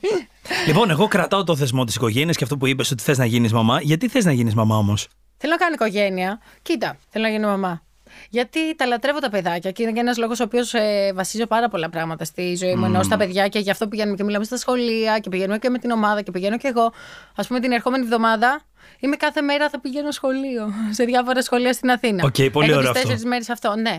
Λοιπόν, 0.66 0.90
εγώ 0.90 1.09
κρατάω 1.09 1.45
το 1.45 1.57
θεσμό 1.57 1.85
της 1.85 1.95
οικογένειας 1.95 2.37
και 2.37 2.45
αυτό 2.45 2.57
που 2.57 2.66
είπες 2.66 2.90
ότι 2.90 3.02
θες 3.02 3.19
να 3.19 3.25
γίνεις 3.25 3.52
μαμά. 3.52 3.81
Γιατί 3.81 4.09
θες 4.09 4.25
να 4.25 4.33
γίνεις 4.33 4.54
μαμά 4.54 4.76
όμως; 4.76 5.09
Θέλω 5.37 5.52
να 5.52 5.59
κάνω 5.59 5.75
οικογένεια. 5.75 6.40
Κοίτα, 6.62 6.97
θέλω 7.09 7.25
να 7.25 7.31
γίνω 7.31 7.49
μαμά. 7.49 7.83
Γιατί 8.28 8.75
τα 8.76 8.87
λατρεύω 8.87 9.19
τα 9.19 9.31
παιδάκια 9.31 9.71
και 9.71 9.83
είναι 9.83 9.92
και 9.92 10.00
ένας 10.00 10.19
λόγος 10.19 10.40
ο 10.40 10.42
οποίος 10.45 10.75
ε, 10.75 11.12
βασίζω 11.14 11.47
πάρα 11.47 11.69
πολλά 11.69 11.88
πράγματα 11.90 12.25
στη 12.25 12.57
ζωή 12.57 12.75
μου. 12.75 12.85
Mm. 12.85 12.88
Ενώ 12.88 13.02
στα 13.02 13.16
παιδιά 13.16 13.49
και 13.49 13.59
γι' 13.59 13.71
αυτό 13.71 13.88
πηγαίνουμε 13.88 14.16
και 14.16 14.25
μιλάμε 14.25 14.45
στα 14.45 14.57
σχολεία 14.57 15.19
και 15.19 15.28
πηγαίνουμε 15.28 15.59
και 15.59 15.71
με 15.71 15.78
την 15.78 15.90
ομάδα 15.90 16.23
και 16.23 16.31
πηγαίνω 16.31 16.59
και 16.59 16.69
εγώ. 16.69 16.92
Α 17.35 17.42
πούμε 17.47 17.61
την 17.61 17.73
ερχόμενη 17.73 18.04
εβδομάδα 18.04 18.62
Είμαι 18.99 19.16
κάθε 19.16 19.40
μέρα 19.40 19.69
θα 19.69 19.81
πηγαίνω 19.81 20.11
σχολείο, 20.11 20.73
σε 20.97 21.04
διάφορα 21.04 21.42
σχολεία 21.42 21.73
στην 21.73 21.90
Αθήνα. 21.90 22.25
OK, 22.25 22.35
okay, 22.38 22.52
πολύ 22.52 22.71
Έχω 22.71 22.78
ωραίο. 22.78 22.92
τέσσερις 22.92 23.25
μέρες 23.25 23.50
αυτό, 23.50 23.76
ναι. 23.76 23.97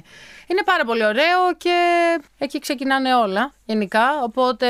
Είναι 0.48 0.63
πάρα 0.65 0.86
πολύ 0.86 1.05
ωραίο 1.05 1.53
και 1.58 1.77
εκεί 2.38 2.60
ξεκινάνε 2.60 3.15
όλα 3.15 3.53
γενικά. 3.65 4.22
Οπότε 4.24 4.67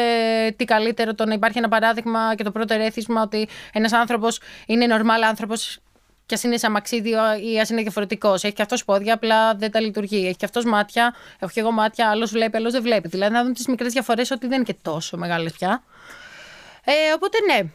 τι 0.56 0.66
καλύτερο 0.66 1.14
το 1.14 1.26
να 1.26 1.34
υπάρχει 1.34 1.58
ένα 1.58 1.68
παράδειγμα 1.68 2.36
και 2.36 2.44
το 2.44 2.52
πρώτο 2.52 2.74
ερέθισμα 2.74 3.22
ότι 3.22 3.48
ένας 3.74 3.94
άνθρωπος 3.94 4.40
είναι 4.66 4.86
νορμάλ 4.86 5.24
άνθρωπος 5.24 5.80
και 6.26 6.36
ας 6.36 6.44
είναι 6.44 6.58
σαν 6.58 6.72
μαξίδιο 6.72 7.20
ή 7.54 7.60
ας 7.60 7.70
είναι 7.70 7.82
διαφορετικός. 7.82 8.44
Έχει 8.44 8.54
και 8.54 8.62
αυτός 8.62 8.86
πόδια, 8.86 9.14
απλά 9.14 9.56
δεν 9.56 9.72
τα 9.72 9.80
λειτουργεί. 9.80 10.26
Έχει 10.26 10.36
και 10.36 10.46
αυτός 10.46 10.66
μάτια, 10.66 11.14
έχω 11.40 11.52
και 11.54 11.60
εγώ 11.60 11.72
μάτια, 11.72 12.10
άλλος 12.10 12.32
βλέπει, 12.32 12.58
άλλος 12.58 12.72
δεν 12.72 12.82
βλέπει. 12.82 13.08
Δηλαδή 13.08 13.34
να 13.34 13.44
δουν 13.44 13.54
τις 13.54 13.68
μικρές 13.68 13.94
διαφορές 13.94 14.32
ότι 14.32 14.48
δεν 14.48 14.56
είναι 14.56 14.66
και 14.66 14.76
τόσο 14.82 15.18
μεγάλες 15.18 15.52
πια. 15.52 15.84
Ε, 16.84 16.92
οπότε 17.16 17.38
ναι. 17.48 17.70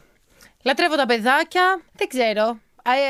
Λατρεύω 0.63 0.95
τα 0.95 1.05
παιδάκια, 1.05 1.81
δεν 1.95 2.07
ξέρω. 2.07 2.59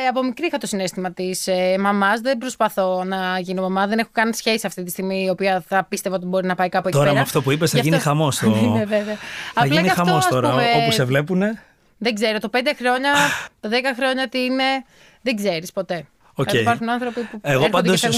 Ε, 0.03 0.07
από 0.07 0.23
μικρή 0.23 0.45
είχα 0.45 0.57
το 0.57 0.67
συνέστημα 0.67 1.11
της 1.11 1.47
ε, 1.47 1.77
μαμάς. 1.79 2.21
Δεν 2.21 2.37
προσπαθώ 2.37 3.03
να 3.03 3.39
γίνω 3.39 3.61
μαμά. 3.61 3.87
Δεν 3.87 3.99
έχω 3.99 4.09
καν 4.11 4.33
σχέση 4.33 4.67
αυτή 4.67 4.83
τη 4.83 4.89
στιγμή, 4.89 5.23
η 5.23 5.29
οποία 5.29 5.63
θα 5.67 5.83
πίστευα 5.83 6.15
ότι 6.15 6.25
μπορεί 6.25 6.47
να 6.47 6.55
πάει 6.55 6.69
κάπου 6.69 6.87
εκεί 6.87 6.97
Τώρα 6.97 7.09
πέρα. 7.09 7.19
με 7.19 7.25
αυτό 7.25 7.41
που 7.41 7.51
είπες, 7.51 7.71
θα 7.71 7.79
γίνει 7.79 7.95
αυτό... 7.95 8.09
χαμός. 8.09 8.37
Το... 8.37 8.49
ναι, 8.77 8.85
βέβαια. 8.85 9.15
Θα 9.53 9.61
Απλά 9.61 9.75
γίνει 9.75 9.89
χαμός 9.89 10.27
τώρα. 10.27 10.49
Πούμε... 10.49 10.63
Όπου 10.81 10.91
σε 10.91 11.03
βλέπουνε. 11.03 11.63
Δεν 11.97 12.13
ξέρω. 12.13 12.39
Το 12.39 12.49
5 12.53 12.57
χρόνια, 12.77 13.13
το 13.59 13.69
10 13.71 13.73
χρόνια 13.95 14.29
τι 14.29 14.39
είναι. 14.43 14.63
Δεν 15.21 15.35
ξέρεις 15.35 15.71
ποτέ. 15.71 16.07
Okay. 16.35 16.53
Υπάρχουν 16.53 16.89
άνθρωποι 16.89 17.21
που 17.21 17.39
Εγώ 17.41 17.69
πάντως 17.69 17.99
σου, 17.99 18.13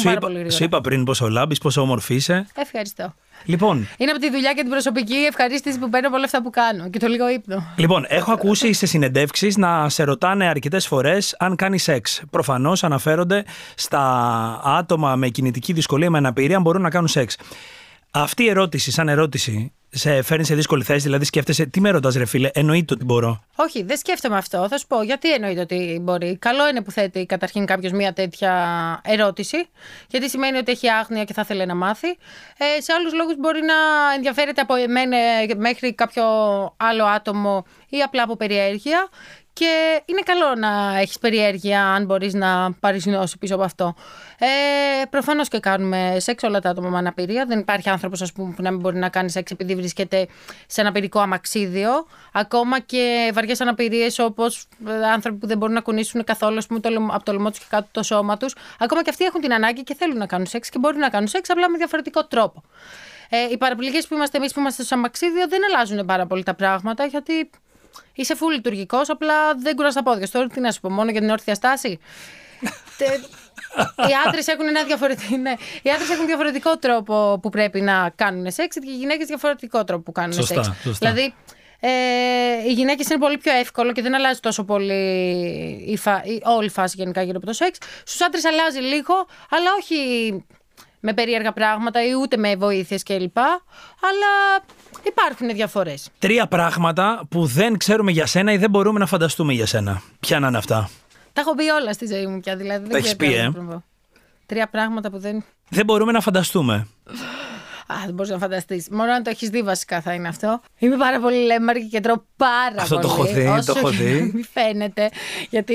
σου 0.48 0.63
είπα 0.63 0.81
πριν 0.81 1.03
πόσο 1.03 1.29
λάμπεις, 1.29 1.58
πόσο 1.58 1.81
όμορφη 1.81 2.15
είσαι. 2.15 2.48
Ευχαριστώ. 2.55 3.13
Λοιπόν. 3.46 3.88
Είναι 3.98 4.12
από 4.12 4.20
τη 4.20 4.29
δουλειά 4.29 4.53
και 4.53 4.62
την 4.62 4.70
προσωπική 4.70 5.13
ευχαρίστηση 5.13 5.79
που 5.79 5.89
παίρνω 5.89 6.08
από 6.08 6.15
όλα 6.15 6.25
αυτά 6.25 6.41
που 6.41 6.50
κάνω 6.50 6.89
και 6.89 7.00
το 7.00 7.08
λίγο 7.08 7.29
ύπνο. 7.29 7.65
Λοιπόν, 7.75 8.05
έχω 8.08 8.31
ακούσει 8.31 8.74
σε 8.74 8.86
συνεντεύξεις 8.86 9.58
να 9.58 9.89
σε 9.89 10.03
ρωτάνε 10.03 10.46
αρκετές 10.48 10.88
φορές 10.88 11.36
αν 11.39 11.55
κάνεις 11.55 11.84
σεξ. 11.84 12.22
Προφανώς 12.29 12.84
αναφέρονται 12.84 13.46
στα 13.75 14.02
άτομα 14.63 15.15
με 15.15 15.30
κινητική 15.30 15.73
δυσκολία, 15.73 16.10
με 16.10 16.17
αναπηρία, 16.17 16.56
αν 16.56 16.62
μπορούν 16.62 16.82
να 16.82 16.89
κάνουν 16.89 17.08
σεξ. 17.08 17.38
Αυτή 18.12 18.43
η 18.43 18.49
ερώτηση, 18.49 18.91
σαν 18.91 19.10
ερώτηση, 19.10 19.73
σε 19.93 20.21
φέρνει 20.21 20.45
σε 20.45 20.56
δύσκολη 20.56 20.84
θέση, 20.84 20.99
δηλαδή 20.99 21.25
σκέφτεσαι 21.25 21.65
τι 21.65 21.82
με 21.82 21.89
ρωτάς, 21.89 22.15
ρε 22.15 22.25
φίλε, 22.25 22.49
εννοείται 22.54 22.93
ότι 22.93 23.04
μπορώ. 23.04 23.43
Όχι, 23.56 23.84
δεν 23.84 23.97
σκέφτομαι 23.97 24.38
αυτό. 24.38 24.67
Θα 24.69 24.77
σου 24.77 24.88
πω 24.88 25.01
γιατί 25.01 25.34
εννοείται 25.34 25.62
ότι 25.62 25.99
μπορεί. 26.01 26.38
Καλό 26.38 26.69
είναι 26.69 26.82
που 26.82 26.91
θέτει 26.91 27.25
καταρχήν 27.25 27.65
κάποιος 27.65 27.91
μια 27.91 28.13
τέτοια 28.13 29.01
ερώτηση, 29.04 29.67
γιατί 30.08 30.30
σημαίνει 30.30 30.58
ότι 30.58 30.71
έχει 30.71 30.89
άγνοια 30.89 31.23
και 31.23 31.34
θα 31.34 31.41
ήθελε 31.41 31.65
να 31.65 31.75
μάθει. 31.75 32.08
Ε, 32.58 32.82
σε 32.82 32.93
άλλους 32.93 33.13
λόγους 33.13 33.36
μπορεί 33.38 33.62
να 33.62 33.73
ενδιαφέρεται 34.15 34.62
από 34.62 34.75
εμένα 34.75 35.17
μέχρι 35.58 35.93
κάποιο 35.93 36.23
άλλο 36.77 37.06
άτομο 37.06 37.65
ή 37.89 38.01
απλά 38.01 38.23
από 38.23 38.36
περιέργεια. 38.36 39.10
Και 39.53 40.01
είναι 40.05 40.21
καλό 40.21 40.55
να 40.55 40.97
έχεις 40.99 41.19
περιέργεια 41.19 41.85
αν 41.87 42.05
μπορείς 42.05 42.33
να 42.33 42.71
πάρεις 42.79 43.05
γνώση 43.05 43.37
πίσω 43.37 43.55
από 43.55 43.63
αυτό. 43.63 43.95
Ε, 44.39 45.05
Προφανώς 45.09 45.47
και 45.47 45.59
κάνουμε 45.59 46.15
σεξ 46.19 46.43
όλα 46.43 46.59
τα 46.59 46.69
άτομα 46.69 46.89
με 46.89 46.97
αναπηρία. 46.97 47.45
Δεν 47.45 47.59
υπάρχει 47.59 47.89
άνθρωπος 47.89 48.31
που 48.31 48.53
να 48.57 48.71
μην 48.71 48.79
μπορεί 48.79 48.97
να 48.97 49.09
κάνει 49.09 49.29
σεξ 49.29 49.51
επειδή 49.51 49.75
βρίσκεται 49.75 50.27
σε 50.67 50.81
αναπηρικό 50.81 51.19
αμαξίδιο. 51.19 51.89
Ακόμα 52.33 52.79
και 52.79 53.31
βαριές 53.33 53.61
αναπηρίες 53.61 54.19
όπως 54.19 54.67
ε, 54.87 55.05
άνθρωποι 55.07 55.37
που 55.37 55.47
δεν 55.47 55.57
μπορούν 55.57 55.73
να 55.73 55.81
κουνήσουν 55.81 56.23
καθόλου 56.23 56.61
πούμε, 56.67 56.79
από 57.11 57.23
το 57.23 57.31
λαιμό 57.31 57.49
τους 57.49 57.59
και 57.59 57.65
κάτω 57.69 57.87
το 57.91 58.03
σώμα 58.03 58.37
τους. 58.37 58.55
Ακόμα 58.79 59.03
και 59.03 59.09
αυτοί 59.09 59.25
έχουν 59.25 59.41
την 59.41 59.53
ανάγκη 59.53 59.83
και 59.83 59.95
θέλουν 59.95 60.17
να 60.17 60.25
κάνουν 60.25 60.45
σεξ 60.45 60.69
και 60.69 60.79
μπορούν 60.79 60.99
να 60.99 61.09
κάνουν 61.09 61.27
σεξ 61.27 61.49
απλά 61.49 61.69
με 61.69 61.77
διαφορετικό 61.77 62.25
τρόπο. 62.25 62.63
Ε, 63.29 63.37
οι 63.51 63.57
παραπληγές 63.57 64.07
που 64.07 64.13
είμαστε 64.13 64.37
εμείς 64.37 64.53
που 64.53 64.59
είμαστε 64.59 64.83
στο 64.83 64.95
αμαξίδιο 64.95 65.47
δεν 65.47 65.59
αλλάζουν 65.65 66.05
πάρα 66.05 66.25
πολύ 66.25 66.43
τα 66.43 66.53
πράγματα 66.53 67.05
γιατί 67.05 67.49
Είσαι 68.13 68.36
full 68.39 68.51
λειτουργικός, 68.54 69.10
απλά 69.10 69.56
δεν 69.56 69.75
κουράς 69.75 69.93
τα 69.93 70.04
πόδια. 70.04 70.27
Τώρα 70.32 70.47
τι 70.47 70.60
να 70.60 70.71
σου 70.71 70.80
πω, 70.80 70.89
μόνο 70.89 71.12
για 71.12 71.19
την 71.19 71.30
όρθια 71.30 71.56
στάση. 71.56 71.99
οι 74.10 74.13
άντρες 74.27 74.47
έχουν, 74.47 74.67
ένα 74.67 74.84
διαφορετικό, 74.84 75.38
ναι. 75.38 75.54
οι 75.82 75.89
έχουν 76.12 76.25
διαφορετικό 76.25 76.77
τρόπο 76.77 77.39
που 77.41 77.49
πρέπει 77.49 77.82
να 77.82 78.12
κάνουν 78.15 78.51
σεξ 78.51 78.75
και 78.75 78.89
οι 78.89 78.95
γυναίκες 78.95 79.27
διαφορετικό 79.27 79.84
τρόπο 79.84 80.01
που 80.04 80.12
κάνουν 80.12 80.34
σωστά, 80.34 80.63
σεξ. 80.63 80.77
Σωστά. 80.84 81.12
Δηλαδή, 81.12 81.34
ε, 81.80 81.89
οι 82.67 82.73
γυναίκες 82.73 83.10
είναι 83.10 83.19
πολύ 83.19 83.38
πιο 83.38 83.51
εύκολο 83.54 83.91
και 83.91 84.01
δεν 84.01 84.15
αλλάζει 84.15 84.39
τόσο 84.39 84.63
πολύ 84.63 84.93
η, 85.88 85.97
φα... 85.97 86.21
η 86.23 86.41
όλη 86.43 86.69
φάση 86.69 86.95
γενικά 86.97 87.21
γύρω 87.21 87.38
από 87.38 87.45
το 87.45 87.54
σεξ. 87.54 87.77
Στους 88.04 88.21
άντρες 88.21 88.45
αλλάζει 88.45 88.80
λίγο, 88.80 89.13
αλλά 89.49 89.69
όχι 89.80 89.97
με 90.99 91.13
περίεργα 91.13 91.51
πράγματα 91.51 92.06
ή 92.06 92.13
ούτε 92.13 92.38
με 92.38 92.56
βοήθειες 92.56 93.04
κλπ. 93.04 93.38
Αλλά 93.38 94.63
υπάρχουν 95.07 95.47
διαφορές. 95.53 96.09
Τρία 96.19 96.47
πράγματα 96.47 97.23
που 97.29 97.45
δεν 97.45 97.77
ξέρουμε 97.77 98.11
για 98.11 98.25
σένα 98.25 98.51
ή 98.51 98.57
δεν 98.57 98.69
μπορούμε 98.69 98.99
να 98.99 99.05
φανταστούμε 99.05 99.53
για 99.53 99.65
σένα. 99.65 100.01
Ποια 100.19 100.39
να 100.39 100.47
είναι 100.47 100.57
αυτά; 100.57 100.89
Τα 101.33 101.41
έχω 101.41 101.55
πει 101.55 101.69
όλα 101.69 101.93
στη 101.93 102.05
ζωή 102.05 102.27
μου 102.27 102.39
πια. 102.39 102.55
Δηλαδή, 102.55 102.89
Τα 102.89 102.97
έχεις 102.97 103.15
πει, 103.15 103.33
ε; 103.33 103.51
Τρία 104.45 104.67
πράγματα 104.67 105.09
που 105.09 105.19
δεν. 105.19 105.43
Δεν 105.69 105.85
μπορούμε 105.85 106.11
να 106.11 106.21
φανταστούμε. 106.21 106.87
Α, 107.91 107.95
δεν 108.05 108.13
μπορείς 108.13 108.31
να 108.31 108.37
φανταστείς. 108.37 108.87
Μόνο 108.91 109.11
αν 109.11 109.23
το 109.23 109.29
έχεις 109.29 109.49
δει, 109.49 109.61
βασικά 109.61 110.01
θα 110.01 110.13
είναι 110.13 110.27
αυτό. 110.27 110.61
Είμαι 110.77 110.97
πάρα 110.97 111.19
πολύ 111.19 111.45
λέμαρκη 111.45 111.87
και 111.87 111.99
τρώω 111.99 112.23
πάρα 112.37 112.81
αυτό 112.81 112.95
πολύ. 112.99 113.07
Αυτό 113.07 113.17
το 113.17 113.21
έχω 113.21 113.33
δει. 113.33 113.47
Όσο 113.47 113.73
το 113.73 113.79
έχω 113.79 113.89
δει. 113.89 114.31
Μη 114.33 114.43
φαίνεται. 114.43 115.09
Γιατί 115.49 115.73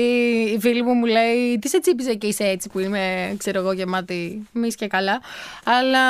η 0.55 0.59
φίλη 0.59 0.83
μου 0.83 0.93
μου 0.93 1.05
λέει 1.05 1.59
Τι 1.61 1.69
σε 1.69 1.79
τσίπησε 1.79 2.13
και 2.13 2.27
είσαι 2.27 2.43
έτσι 2.43 2.69
που 2.69 2.79
είμαι, 2.79 3.35
ξέρω 3.37 3.59
εγώ, 3.59 3.71
γεμάτη 3.71 4.47
μη 4.51 4.67
και 4.67 4.87
καλά. 4.87 5.21
Αλλά 5.63 6.01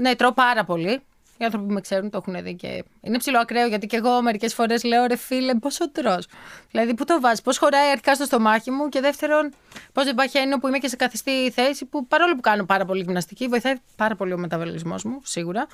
ναι, 0.00 0.14
τρώω 0.14 0.32
πάρα 0.32 0.64
πολύ. 0.64 1.00
Οι 1.38 1.44
άνθρωποι 1.44 1.66
που 1.66 1.72
με 1.72 1.80
ξέρουν 1.80 2.10
το 2.10 2.22
έχουν 2.26 2.42
δει 2.42 2.54
και 2.54 2.84
είναι 3.00 3.18
ψηλό 3.18 3.38
ακραίο 3.38 3.66
γιατί 3.66 3.86
και 3.86 3.96
εγώ 3.96 4.22
μερικές 4.22 4.54
φορές 4.54 4.84
λέω 4.84 5.06
ρε 5.06 5.16
φίλε, 5.16 5.54
πόσο 5.54 5.90
τρώ. 5.90 6.18
Δηλαδή, 6.70 6.94
πού 6.94 7.04
το 7.04 7.20
βάζεις, 7.20 7.42
πώς 7.42 7.58
χωράει 7.58 7.90
αρχικά 7.90 8.14
στο 8.14 8.24
στομάχι 8.24 8.70
μου 8.70 8.88
και 8.88 9.00
δεύτερον, 9.00 9.52
πώς 9.92 10.04
δεν 10.04 10.14
παχαίνω 10.14 10.58
που 10.58 10.68
είμαι 10.68 10.78
και 10.78 10.88
σε 10.88 10.96
καθιστή 10.96 11.50
θέση 11.50 11.84
που 11.84 12.06
παρόλο 12.06 12.34
που 12.34 12.40
κάνω 12.40 12.64
πάρα 12.64 12.84
πολύ 12.84 13.02
γυμναστική, 13.02 13.46
βοηθάει 13.46 13.74
πάρα 13.96 14.16
πολύ 14.16 14.32
ο 14.32 14.38
μεταβολισμό 14.38 14.94
μου, 15.04 15.20
σίγουρα. 15.24 15.66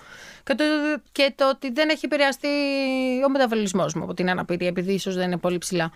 Και 0.44 0.54
το, 0.54 0.64
και 1.12 1.32
το 1.34 1.48
ότι 1.48 1.72
δεν 1.72 1.88
έχει 1.88 2.04
επηρεαστεί 2.04 2.48
ο 3.26 3.30
μεταβολισμό 3.30 3.84
μου 3.94 4.02
από 4.02 4.14
την 4.14 4.30
αναπηρία, 4.30 4.68
επειδή 4.68 4.92
ίσως 4.92 5.14
δεν 5.14 5.26
είναι 5.26 5.36
πολύ 5.38 5.58
ψηλά. 5.58 5.92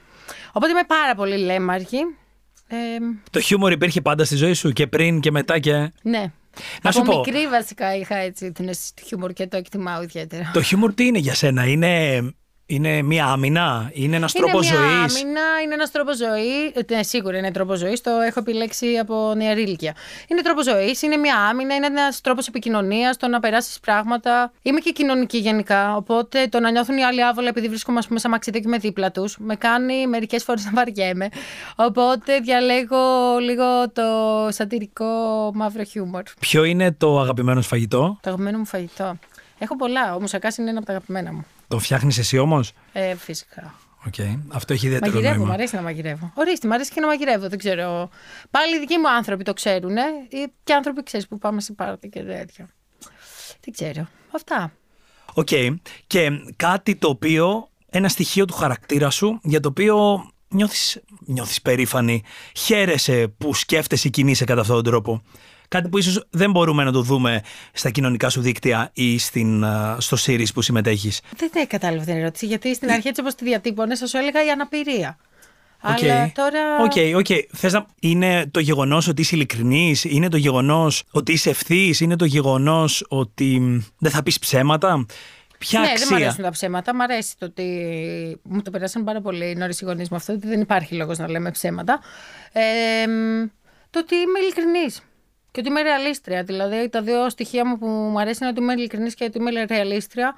Οπότε 0.52 0.70
είμαι 0.70 0.85
πάρα 0.87 1.14
πολύ 1.14 1.37
λέμαργη. 1.37 1.98
Ε, 2.68 2.76
το 3.31 3.40
χιούμορ 3.40 3.72
υπήρχε 3.72 4.00
πάντα 4.00 4.24
στη 4.24 4.37
ζωή 4.37 4.52
σου 4.52 4.70
και 4.70 4.87
πριν 4.87 5.20
και 5.20 5.31
μετά 5.31 5.59
και. 5.59 5.92
Ναι, 6.02 6.33
να 6.82 6.90
από 6.90 6.98
σου 6.98 7.04
πω. 7.04 7.16
μικρή 7.16 7.48
βασικά 7.48 7.96
είχα 7.96 8.16
έτσι 8.16 8.52
την 8.52 8.68
αίσθηση 8.68 8.94
του 8.94 9.02
χιούμορ 9.06 9.32
και 9.32 9.46
το 9.46 9.56
εκτιμάω 9.56 10.02
ιδιαίτερα. 10.02 10.50
Το 10.52 10.62
χιούμορ 10.62 10.94
τι 10.94 11.06
είναι 11.06 11.18
για 11.18 11.34
σένα, 11.34 11.66
είναι 11.66 12.20
είναι 12.66 13.02
μία 13.02 13.26
άμυνα, 13.26 13.90
είναι 13.92 14.16
ένας 14.16 14.33
τρόπος 14.33 14.66
ζωής; 14.66 14.81
Είναι 14.81 14.88
μία 14.88 14.98
άμυνα, 14.98 15.40
είναι 15.64 15.74
ένας 15.74 15.90
τρόπος 15.90 16.16
ζωής. 16.16 16.72
Ναι, 16.90 17.02
σίγουρα 17.02 17.38
είναι 17.38 17.50
τρόπος 17.50 17.79
ζωής, 17.79 18.00
το 18.00 18.11
έχω 18.11 18.40
επιλέξει 18.40 18.98
από 18.98 19.35
νεαρή 19.37 19.62
ηλικία. 19.62 19.94
Είναι 20.26 20.42
τρόπος 20.42 20.64
ζωής, 20.64 21.02
είναι 21.02 21.16
μία 21.16 21.37
άμυνα, 21.37 21.74
είναι 21.74 21.87
ένας 21.87 22.20
τρόπος 22.20 22.48
επικοινωνίας, 22.48 23.16
το 23.16 23.29
να 23.29 23.40
περάσεις 23.40 23.81
πράγματα. 23.81 24.52
Είμαι 24.62 24.81
και 24.81 24.90
κοινωνική 24.90 25.38
γενικά. 25.38 25.96
Οπότε 25.96 26.46
το 26.48 26.61
να 26.61 26.70
νιώθουν 26.70 26.96
οι 26.96 27.05
άλλοι 27.05 27.24
άβολα 27.24 27.48
επειδή 27.48 27.68
βρίσκομαι 27.68 28.00
πούμε, 28.07 28.18
σαν 28.18 28.31
μαξίδι 28.31 28.61
και 28.61 28.68
με 28.68 28.79
δίπλα 28.79 29.11
τους, 29.11 29.37
με 29.38 29.57
κάνει 29.57 30.07
μερικές 30.07 30.42
φορές 30.42 30.64
να 30.64 30.70
βαριέμαι. 30.74 31.29
Οπότε 31.76 32.38
διαλέγω 32.38 33.37
λίγο 33.40 33.90
το 33.92 34.02
σατυρικό 34.50 35.05
μαύρο 35.55 35.83
χιούμορ. 35.83 36.22
Ποιο 36.40 36.64
είναι 36.64 36.92
το 36.92 37.20
αγαπημένο 37.20 37.61
φαγητό, 37.61 38.18
Το 38.20 38.31
αγαπημένο 38.31 38.59
μου 38.59 38.66
φαγητό. 38.66 39.18
Έχω 39.59 39.76
πολλά. 39.76 40.14
Ο 40.14 40.20
μουσακάς 40.20 40.57
είναι 40.57 40.68
ένα 40.68 40.79
από 40.79 40.87
τα 40.87 40.92
αγαπημένα 40.92 41.33
μου. 41.33 41.46
Τον 41.68 41.81
φτιάχνεις 41.81 42.18
εσύ 42.18 42.38
όμως; 42.38 42.72
Ε, 42.92 43.14
φυσικά. 43.14 43.74
Okay. 44.11 44.38
Αυτό 44.48 44.72
έχει 44.72 44.87
ιδιαίτερο 44.87 45.12
Μαγειρεύω, 45.12 45.35
νόημα. 45.37 45.50
μου 45.50 45.52
αρέσει 45.59 45.74
να 45.74 45.83
μαγειρεύω. 45.83 46.33
Ορίστε, 46.35 46.68
μου 46.68 46.74
αρέσει 46.74 46.92
και 46.92 47.00
να 47.00 47.07
μαγειρεύω. 47.07 47.48
Δεν 47.48 47.59
ξέρω. 47.59 48.11
Πάλι 48.50 48.76
οι 48.76 48.79
δικοί 48.79 48.98
μου 48.98 49.09
άνθρωποι 49.11 49.44
το 49.44 49.52
ξέρουν. 49.52 49.94
Και 50.64 50.72
άνθρωποι 50.72 51.02
ξέρεις 51.02 51.29
που 51.29 51.38
πάμε 51.38 51.61
σε 51.61 51.72
πάρτι 51.72 52.09
και 52.09 52.22
τέτοια. 52.22 52.68
Δεν 53.61 53.72
ξέρω. 53.72 54.09
Αυτά. 54.35 54.72
Οκ. 55.35 55.48
Και 56.07 56.31
κάτι 56.57 56.96
το 56.96 57.09
οποίο, 57.09 57.68
ένα 57.90 58.09
στοιχείο 58.09 58.44
του 58.44 58.55
χαρακτήρα 58.55 59.11
σου, 59.11 59.40
για 59.42 59.61
το 59.61 59.68
οποίο 59.68 60.26
νιώθεις, 60.48 61.02
νιώθεις 61.20 61.62
περήφανη, 61.62 62.22
χαίρεσαι 62.57 63.29
που 63.38 63.55
σκέφτεσαι 63.55 64.09
ή 64.09 64.11
κινείσαι 64.11 64.44
κατά 64.44 64.61
αυτόν 64.61 64.76
τον 64.76 64.85
τρόπο; 64.85 65.22
Κάτι 65.68 65.88
που 65.88 65.98
ίσως 65.98 66.26
δεν 66.31 66.50
μπορούμε 66.50 66.85
να 66.85 66.92
το 66.92 67.02
δούμε 67.02 67.42
στα 67.72 67.90
κοινωνικά 67.90 68.29
σου 68.29 68.40
δίκτυα 68.40 68.90
ή 68.92 69.18
στην, 69.18 69.64
α, 69.64 69.96
στο 70.00 70.16
series 70.26 70.52
που 70.55 70.62
συμμετέχεις. 70.62 71.20
Δεν, 71.37 71.50
δεν 71.52 71.66
κατάλαβα 71.66 72.05
την 72.05 72.16
ερώτηση. 72.16 72.46
Γιατί 72.46 72.74
στην 72.74 72.90
αρχή, 72.90 73.09
έτσι 73.09 73.20
όπως 73.20 73.35
τη 73.35 73.44
διατύπωνες, 73.44 73.98
θα 73.98 74.07
σου 74.07 74.16
έλεγα 74.16 74.44
η 74.44 74.50
αναπηρία. 74.50 75.18
Οκ. 75.83 76.02
Αλλά 76.02 76.33
τώρα. 76.35 76.83
Οκ, 76.83 77.16
οκ. 77.16 77.26
Θες 77.52 77.72
να... 77.72 77.87
Είναι 78.00 78.46
το 78.50 78.61
γεγονός 78.61 79.09
ότι 79.09 79.22
είσαι 79.22 79.35
ειλικρινής, 79.37 80.05
είναι 80.05 80.29
το 80.29 80.37
γεγονός 80.37 81.02
ότι 81.11 81.33
είσαι 81.33 81.50
ευθύς, 81.50 82.00
είναι 82.00 82.16
το 82.16 82.24
γεγονός 82.24 83.05
ότι 83.09 83.61
μ, 83.61 83.81
δεν 83.98 84.11
θα 84.11 84.22
πεις 84.22 84.38
ψέματα; 84.38 85.07
Ποια 85.59 85.81
ναι, 85.81 85.87
αξία. 85.87 86.07
δεν 86.07 86.16
μου 86.18 86.24
αρέσουν 86.24 86.44
τα 86.44 86.50
ψέματα. 86.50 86.94
Μ' 86.94 87.00
αρέσει 87.00 87.38
το 87.38 87.46
ότι. 87.46 87.66
Μου 88.42 88.62
το 88.62 88.70
περάσαν 88.70 89.05
πάρα 89.05 89.20
πολύ 89.20 89.55
νωρίς 89.57 89.81
οι 89.81 89.85
γονείς 89.85 90.09
μου 90.09 90.16
αυτό, 90.16 90.33
ότι 90.33 90.46
δεν 90.46 90.61
υπάρχει 90.61 90.94
λόγος 90.94 91.18
να 91.18 91.31
λέμε 91.31 91.50
ψέματα. 91.50 92.00
Ε, 92.52 93.07
μ, 93.07 93.46
το 93.90 93.98
ότι 93.98 94.14
είμαι 94.14 94.38
ειλικρινής. 94.42 95.00
Και 95.56 95.62
ότι 95.62 95.70
είμαι 95.70 95.82
ρεαλίστρια. 95.82 96.42
Δηλαδή, 96.42 96.88
τα 96.88 97.02
δύο 97.02 97.30
στοιχεία 97.30 97.66
μου 97.66 97.78
που 97.78 97.86
μου 97.86 98.20
αρέσει 98.20 98.38
είναι 98.40 98.50
ότι 98.50 98.60
είμαι 98.60 98.72
ειλικρινής 98.72 99.14
και 99.14 99.24
ότι 99.24 99.38
είμαι 99.38 99.64
ρεαλίστρια. 99.64 100.34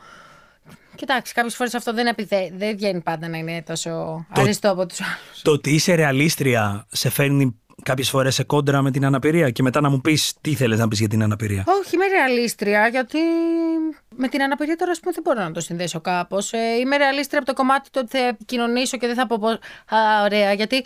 Κοιτάξτε, 0.94 1.34
κάποιες 1.34 1.54
φορές 1.56 1.74
αυτό 1.74 1.92
δεν, 1.94 2.06
επιδε... 2.06 2.50
δεν 2.56 2.76
βγαίνει 2.76 3.00
πάντα 3.00 3.28
να 3.28 3.38
είναι 3.38 3.62
τόσο 3.62 4.24
αριστό 4.30 4.70
από 4.70 4.86
τους 4.86 5.00
άλλους. 5.00 5.42
Το 5.42 5.50
ότι 5.50 5.70
είσαι 5.70 5.94
ρεαλίστρια 5.94 6.86
σε 6.90 7.10
φέρνει 7.10 7.60
κάποιες 7.82 8.08
φορές 8.10 8.34
σε 8.34 8.42
κόντρα 8.44 8.82
με 8.82 8.90
την 8.90 9.04
αναπηρία 9.04 9.50
και 9.50 9.62
μετά 9.62 9.80
να 9.80 9.88
μου 9.90 10.00
πεις 10.00 10.34
τι 10.40 10.54
θέλεις 10.54 10.78
να 10.78 10.88
πεις 10.88 10.98
για 10.98 11.08
την 11.08 11.22
αναπηρία. 11.22 11.64
Όχι, 11.66 11.94
είμαι 11.94 12.06
ρεαλίστρια 12.06 12.88
γιατί 12.88 13.18
με 14.16 14.28
την 14.28 14.42
αναπηρία 14.42 14.76
τώρα 14.76 14.90
ας 14.90 15.00
πούμε, 15.00 15.12
δεν 15.12 15.22
μπορώ 15.22 15.42
να 15.42 15.50
το 15.52 15.60
συνδέσω 15.60 16.00
κάπως. 16.00 16.52
Ε, 16.52 16.58
είμαι 16.80 16.96
ρεαλίστρια 16.96 17.38
από 17.38 17.46
το 17.48 17.54
κομμάτι 17.54 17.90
του 17.90 18.00
ότι 18.04 18.18
θα 18.18 18.26
επικοινωνήσω 18.26 18.96
και 18.96 19.06
δεν 19.06 19.16
θα 19.16 19.26
πω. 19.26 19.38
πως- 19.38 19.58
Α, 19.88 20.22
ωραία, 20.24 20.52
γιατί 20.52 20.76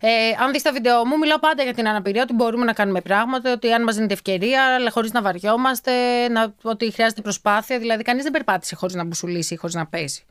ε, 0.00 0.08
αν 0.42 0.52
δεις 0.52 0.62
τα 0.62 0.72
βίντεο 0.72 1.06
μου, 1.06 1.18
μιλάω 1.18 1.38
πάντα 1.38 1.62
για 1.62 1.74
την 1.74 1.88
αναπηρία, 1.88 2.22
ότι 2.22 2.32
μπορούμε 2.32 2.64
να 2.64 2.72
κάνουμε 2.72 3.00
πράγματα, 3.00 3.52
ότι 3.52 3.72
αν 3.72 3.82
μας 3.82 3.94
δίνεται 3.94 4.12
ευκαιρία, 4.12 4.74
αλλά 4.74 4.90
χωρίς 4.90 5.12
να 5.12 5.22
βαριόμαστε, 5.22 5.92
να, 6.28 6.54
ότι 6.62 6.90
χρειάζεται 6.92 7.20
προσπάθεια. 7.22 7.78
Δηλαδή, 7.78 8.02
κανείς 8.02 8.22
δεν 8.22 8.32
περπάτησε 8.32 8.74
χωρίς 8.74 8.94
να 8.94 9.04
μπουσουλήσει 9.04 9.54
ή 9.54 9.56
χωρίς 9.56 9.74
να 9.74 9.86
πέσει. 9.86 10.24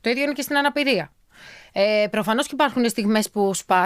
Το 0.00 0.10
ίδιο 0.10 0.22
είναι 0.22 0.32
και 0.32 0.42
στην 0.42 0.56
αναπηρία. 0.56 1.12
Ε, 1.72 2.06
Προφανώς 2.10 2.46
και 2.46 2.54
υπάρχουν 2.54 2.88
στιγμές 2.88 3.30
που 3.30 3.54
σπα. 3.54 3.84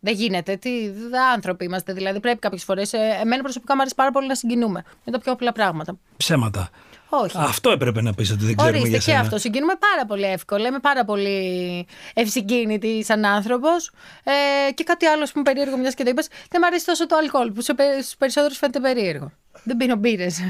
Δεν 0.00 0.14
γίνεται. 0.14 0.56
Τι 0.56 0.88
δε 0.90 1.18
άνθρωποι 1.34 1.64
είμαστε. 1.64 1.92
Δηλαδή, 1.92 2.20
πρέπει 2.20 2.38
κάποιες 2.38 2.64
φορές. 2.64 2.92
Ε, 2.92 2.98
εμένα 3.20 3.42
προσωπικά 3.42 3.74
μου 3.74 3.80
αρέσει 3.80 3.94
πάρα 3.94 4.10
πολύ 4.10 4.26
να 4.26 4.34
συγκινούμε 4.34 4.84
με 5.04 5.12
τα 5.12 5.18
πιο 5.18 5.32
απλά 5.32 5.52
πράγματα. 5.52 5.98
Ψέματα. 6.16 6.70
Όχι. 7.08 7.36
Αυτό 7.38 7.70
έπρεπε 7.70 8.02
να 8.02 8.14
πεις 8.14 8.30
ότι 8.30 8.44
δεν 8.44 8.56
ξέρουμε 8.56 8.78
Ορίστε 8.78 8.88
για 8.88 8.98
και 8.98 9.04
σένα. 9.10 9.20
αυτό. 9.20 9.38
Συγκινούμε 9.38 9.72
πάρα 9.78 10.06
πολύ 10.06 10.24
εύκολα. 10.24 10.68
Είμαι 10.68 10.78
πάρα 10.78 11.04
πολύ 11.04 11.86
ευσυγκίνητη 12.14 13.04
σαν 13.04 13.24
άνθρωπος. 13.24 13.90
Ε, 14.24 14.72
και 14.72 14.84
κάτι 14.84 15.06
άλλο 15.06 15.24
που 15.24 15.30
μου 15.34 15.42
περίεργο, 15.42 15.76
μιας 15.76 15.94
και 15.94 16.04
το 16.04 16.10
είπες, 16.10 16.26
δεν 16.28 16.60
μου 16.62 16.66
αρέσει 16.66 16.86
τόσο 16.86 17.06
το 17.06 17.16
αλκοόλ 17.16 17.50
που 17.52 17.60
στους 17.60 18.16
περισσότερους 18.18 18.58
φαίνεται 18.58 18.80
περίεργο. 18.80 19.32
Δεν 19.62 19.76
πίνω 19.76 19.96
μπύρες. 19.96 20.40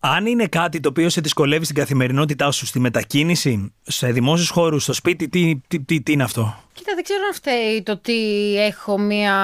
Αν 0.00 0.26
είναι 0.26 0.46
κάτι 0.46 0.80
το 0.80 0.88
οποίο 0.88 1.08
σε 1.08 1.20
δυσκολεύει 1.20 1.64
στην 1.64 1.76
καθημερινότητά 1.76 2.50
σου, 2.50 2.66
στη 2.66 2.78
μετακίνηση, 2.78 3.72
σε 3.82 4.10
δημόσιους 4.10 4.48
χώρους, 4.48 4.82
στο 4.82 4.92
σπίτι, 4.92 5.28
τι, 5.28 5.60
τι, 5.68 5.80
τι, 5.80 6.02
τι 6.02 6.12
είναι 6.12 6.22
αυτό; 6.22 6.54
Κοίτα, 6.72 6.94
δεν 6.94 7.04
ξέρω 7.04 7.20
αν 7.26 7.34
φταίει 7.34 7.82
το 7.82 7.92
ότι 7.92 8.14
έχω 8.58 8.98
μία 8.98 9.34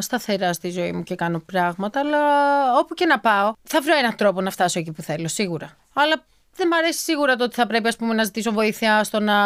σταθερά 0.00 0.52
στη 0.52 0.70
ζωή 0.70 0.92
μου 0.92 1.02
και 1.02 1.14
κάνω 1.14 1.38
πράγματα, 1.38 2.00
αλλά 2.00 2.18
όπου 2.78 2.94
και 2.94 3.06
να 3.06 3.20
πάω, 3.20 3.52
θα 3.62 3.80
βρω 3.80 3.96
έναν 3.98 4.16
τρόπο 4.16 4.40
να 4.40 4.50
φτάσω 4.50 4.78
εκεί 4.78 4.92
που 4.92 5.02
θέλω, 5.02 5.28
σίγουρα. 5.28 5.76
Αλλά 5.92 6.24
δεν 6.56 6.66
μ' 6.66 6.72
αρέσει 6.72 6.98
σίγουρα 6.98 7.36
το 7.36 7.44
ότι 7.44 7.54
θα 7.54 7.66
πρέπει 7.66 7.88
ας 7.88 7.96
πούμε, 7.96 8.14
να 8.14 8.24
ζητήσω 8.24 8.52
βοήθεια 8.52 9.04
στο 9.04 9.20
να 9.20 9.36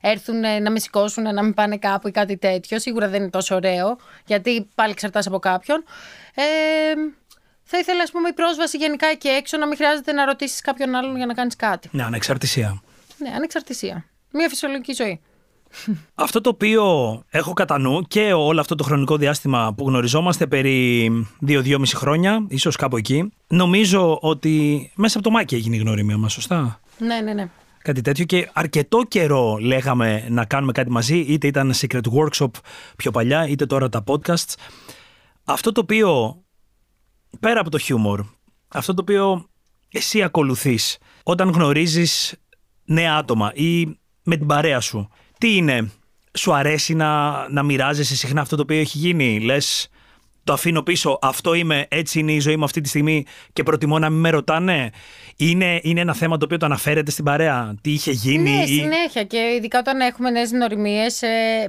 έρθουν, 0.00 0.40
να 0.62 0.70
με 0.70 0.78
σηκώσουν, 0.78 1.34
να 1.34 1.42
με 1.42 1.52
πάνε 1.52 1.76
κάπου 1.76 2.08
ή 2.08 2.10
κάτι 2.10 2.36
τέτοιο. 2.36 2.78
Σίγουρα 2.78 3.08
δεν 3.08 3.20
είναι 3.20 3.30
τόσο 3.30 3.54
ωραίο, 3.54 3.98
γιατί 4.26 4.68
πάλι 4.74 4.90
εξαρτάσαι 4.90 5.28
από 5.28 5.38
κάποιον. 5.38 5.84
Ε, 6.34 6.42
θα 7.62 7.78
ήθελα, 7.78 8.02
ας 8.02 8.10
πούμε, 8.10 8.28
η 8.28 8.32
πρόσβαση 8.32 8.76
γενικά 8.76 9.06
εκεί 9.06 9.28
έξω 9.28 9.56
να 9.56 9.66
μην 9.66 9.76
χρειάζεται 9.76 10.12
να 10.12 10.24
ρωτήσεις 10.24 10.60
κάποιον 10.60 10.94
άλλον 10.94 11.16
για 11.16 11.26
να 11.26 11.34
κάνεις 11.34 11.56
κάτι. 11.56 11.88
Ναι, 11.92 12.04
ανεξαρτησία. 12.04 12.82
Ναι, 13.18 13.30
ανεξαρτησία. 13.34 14.04
Μια 14.30 14.48
φυσιολογική 14.48 14.92
ζωή. 14.92 15.20
Αυτό 16.14 16.40
το 16.40 16.48
οποίο 16.48 16.84
έχω 17.30 17.52
κατά 17.52 17.78
νου 17.78 18.02
και 18.02 18.32
όλο 18.32 18.60
αυτό 18.60 18.74
το 18.74 18.84
χρονικό 18.84 19.16
διάστημα 19.16 19.74
που 19.76 19.88
γνωριζόμαστε 19.88 20.46
περί 20.46 21.10
2-2,5 21.46 21.82
χρόνια, 21.94 22.46
ίσως 22.48 22.76
κάπου 22.76 22.96
εκεί, 22.96 23.32
νομίζω 23.46 24.18
ότι 24.20 24.90
μέσα 24.94 25.18
από 25.18 25.28
το 25.28 25.32
Μάκη 25.32 25.54
έγινε 25.54 25.76
η 25.76 25.78
γνωριμία 25.78 26.16
μας, 26.16 26.32
σωστά; 26.32 26.80
Ναι, 26.98 27.20
ναι, 27.20 27.32
ναι. 27.32 27.50
Κάτι 27.82 28.00
τέτοιο 28.00 28.24
και 28.24 28.50
αρκετό 28.52 29.02
καιρό 29.08 29.56
λέγαμε 29.60 30.26
να 30.28 30.44
κάνουμε 30.44 30.72
κάτι 30.72 30.90
μαζί, 30.90 31.18
είτε 31.18 31.46
ήταν 31.46 31.72
secret 31.74 32.00
workshop 32.16 32.50
πιο 32.96 33.10
παλιά, 33.10 33.46
είτε 33.48 33.66
τώρα 33.66 33.88
τα 33.88 34.04
podcasts. 34.06 34.54
Αυτό 35.44 35.72
το 35.72 35.80
οποίο, 35.80 36.42
πέρα 37.40 37.60
από 37.60 37.70
το 37.70 37.78
χιούμορ, 37.78 38.24
αυτό 38.68 38.94
το 38.94 39.02
οποίο 39.02 39.46
εσύ 39.92 40.22
ακολουθείς 40.22 40.98
όταν 41.22 41.50
γνωρίζεις 41.50 42.34
νέα 42.84 43.16
άτομα 43.16 43.52
ή 43.54 43.98
με 44.22 44.36
την 44.36 44.46
παρέα 44.46 44.80
σου, 44.80 45.08
τι 45.42 45.56
είναι, 45.56 45.90
σου 46.38 46.54
αρέσει 46.54 46.94
να, 46.94 47.32
να 47.48 47.62
μοιράζεσαι 47.62 48.16
συχνά 48.16 48.40
αυτό 48.40 48.56
το 48.56 48.62
οποίο 48.62 48.78
έχει 48.78 48.98
γίνει, 48.98 49.40
λες 49.40 49.88
το 50.44 50.52
αφήνω 50.52 50.82
πίσω, 50.82 51.18
αυτό 51.22 51.54
είμαι, 51.54 51.86
έτσι 51.88 52.18
είναι 52.18 52.32
η 52.32 52.40
ζωή 52.40 52.56
μου 52.56 52.64
αυτή 52.64 52.80
τη 52.80 52.88
στιγμή 52.88 53.24
και 53.52 53.62
προτιμώ 53.62 53.98
να 53.98 54.10
μην 54.10 54.20
με 54.20 54.30
ρωτάνε; 54.30 54.90
Είναι, 55.36 55.80
είναι 55.82 56.00
ένα 56.00 56.14
θέμα 56.14 56.36
το 56.36 56.44
οποίο 56.44 56.56
το 56.56 56.66
αναφέρεται 56.66 57.10
στην 57.10 57.24
παρέα, 57.24 57.74
τι 57.80 57.90
είχε 57.92 58.10
γίνει. 58.10 58.50
Ναι, 58.50 58.62
ή... 58.62 58.66
συνέχεια. 58.66 59.24
Και 59.24 59.38
ειδικά 59.56 59.78
όταν 59.78 60.00
έχουμε 60.00 60.30
νέες 60.30 60.50
γνωριμίες, 60.50 61.22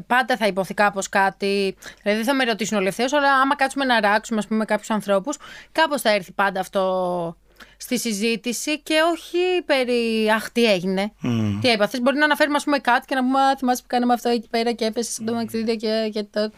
πάντα 0.08 0.38
θα 0.38 0.48
υποθεί 0.48 0.74
κάπως 0.74 1.10
κάτι. 1.10 1.76
Δηλαδή 2.02 2.24
δεν 2.24 2.24
θα 2.24 2.34
με 2.34 2.44
ρωτήσουν 2.44 2.78
όλοι 2.78 2.88
ευθέως, 2.88 3.14
αλλά 3.14 3.34
άμα 3.34 3.56
κάτσουμε 3.56 3.86
να 3.86 4.00
ράξουμε 4.00 4.40
ας 4.40 4.48
πούμε, 4.48 4.60
με 4.60 4.66
κάποιους 4.66 4.90
ανθρώπους, 4.90 5.38
κάπως 5.72 6.02
θα 6.02 6.14
έρθει 6.14 6.32
πάντα 6.32 6.60
αυτό 6.60 7.38
στη 7.78 8.00
συζήτηση 8.00 8.80
και 8.80 8.96
όχι 9.12 9.62
περί 9.66 10.30
Αχ, 10.36 10.52
τι 10.52 10.66
έγινε. 10.66 11.14
Τι 11.62 11.70
έπαθες. 11.70 12.02
Μπορεί 12.02 12.18
να 12.18 12.26
αναφέρουμε 12.26 12.56
ας 12.56 12.64
πούμε, 12.64 12.78
κάτι 12.78 13.06
και 13.08 13.16
να 13.16 13.22
πούμε 13.22 13.40
«Α, 13.40 13.56
Θυμάσαι 13.58 13.82
που 13.82 13.88
κάναμε 13.88 14.14
αυτό 14.14 14.30
εκεί 14.30 14.48
πέρα 14.50 14.72
και 14.72 14.86
έπεσε 14.86 15.12
στο 15.12 15.34
μαξίδιο 15.34 15.76
και, 15.76 16.10
και 16.14 16.24
το. 16.24 16.52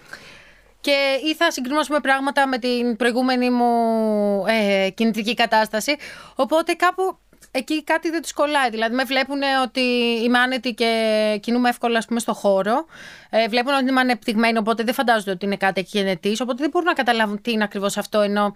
Και 0.81 1.19
ή 1.25 1.35
θα 1.35 1.51
συγκρίνουμε 1.51 1.81
ας 1.81 1.87
πούμε, 1.87 1.99
πράγματα 1.99 2.47
με 2.47 2.57
την 2.57 2.95
προηγούμενη 2.95 3.49
μου 3.49 4.43
ε, 4.47 4.89
κινητική 4.89 5.33
κατάσταση. 5.33 5.95
Οπότε 6.35 6.73
κάπου 6.73 7.17
εκεί 7.51 7.83
κάτι 7.83 8.09
δεν 8.09 8.21
του 8.21 8.29
κολλάει. 8.35 8.69
Δηλαδή, 8.69 8.95
με 8.95 9.03
βλέπουν 9.03 9.39
ότι 9.63 9.81
είμαι 10.23 10.37
άνετη 10.39 10.73
και 10.73 11.39
κινούμαι 11.41 11.69
εύκολα 11.69 11.97
ας 11.97 12.05
πούμε, 12.05 12.19
στο 12.19 12.33
χώρο. 12.33 12.85
Ε, 13.29 13.47
βλέπουν 13.47 13.73
ότι 13.73 13.89
είμαι 13.89 13.99
ανεπτυγμένη, 13.99 14.57
οπότε 14.57 14.83
δεν 14.83 14.93
φαντάζονται 14.93 15.31
ότι 15.31 15.45
είναι 15.45 15.57
κάτι 15.57 15.79
εκγενετή. 15.79 16.37
Οπότε 16.41 16.55
δεν 16.61 16.69
μπορούν 16.69 16.87
να 16.87 16.93
καταλάβουν 16.93 17.41
τι 17.41 17.51
είναι 17.51 17.63
ακριβώς 17.63 17.97
αυτό, 17.97 18.21
ενώ 18.21 18.55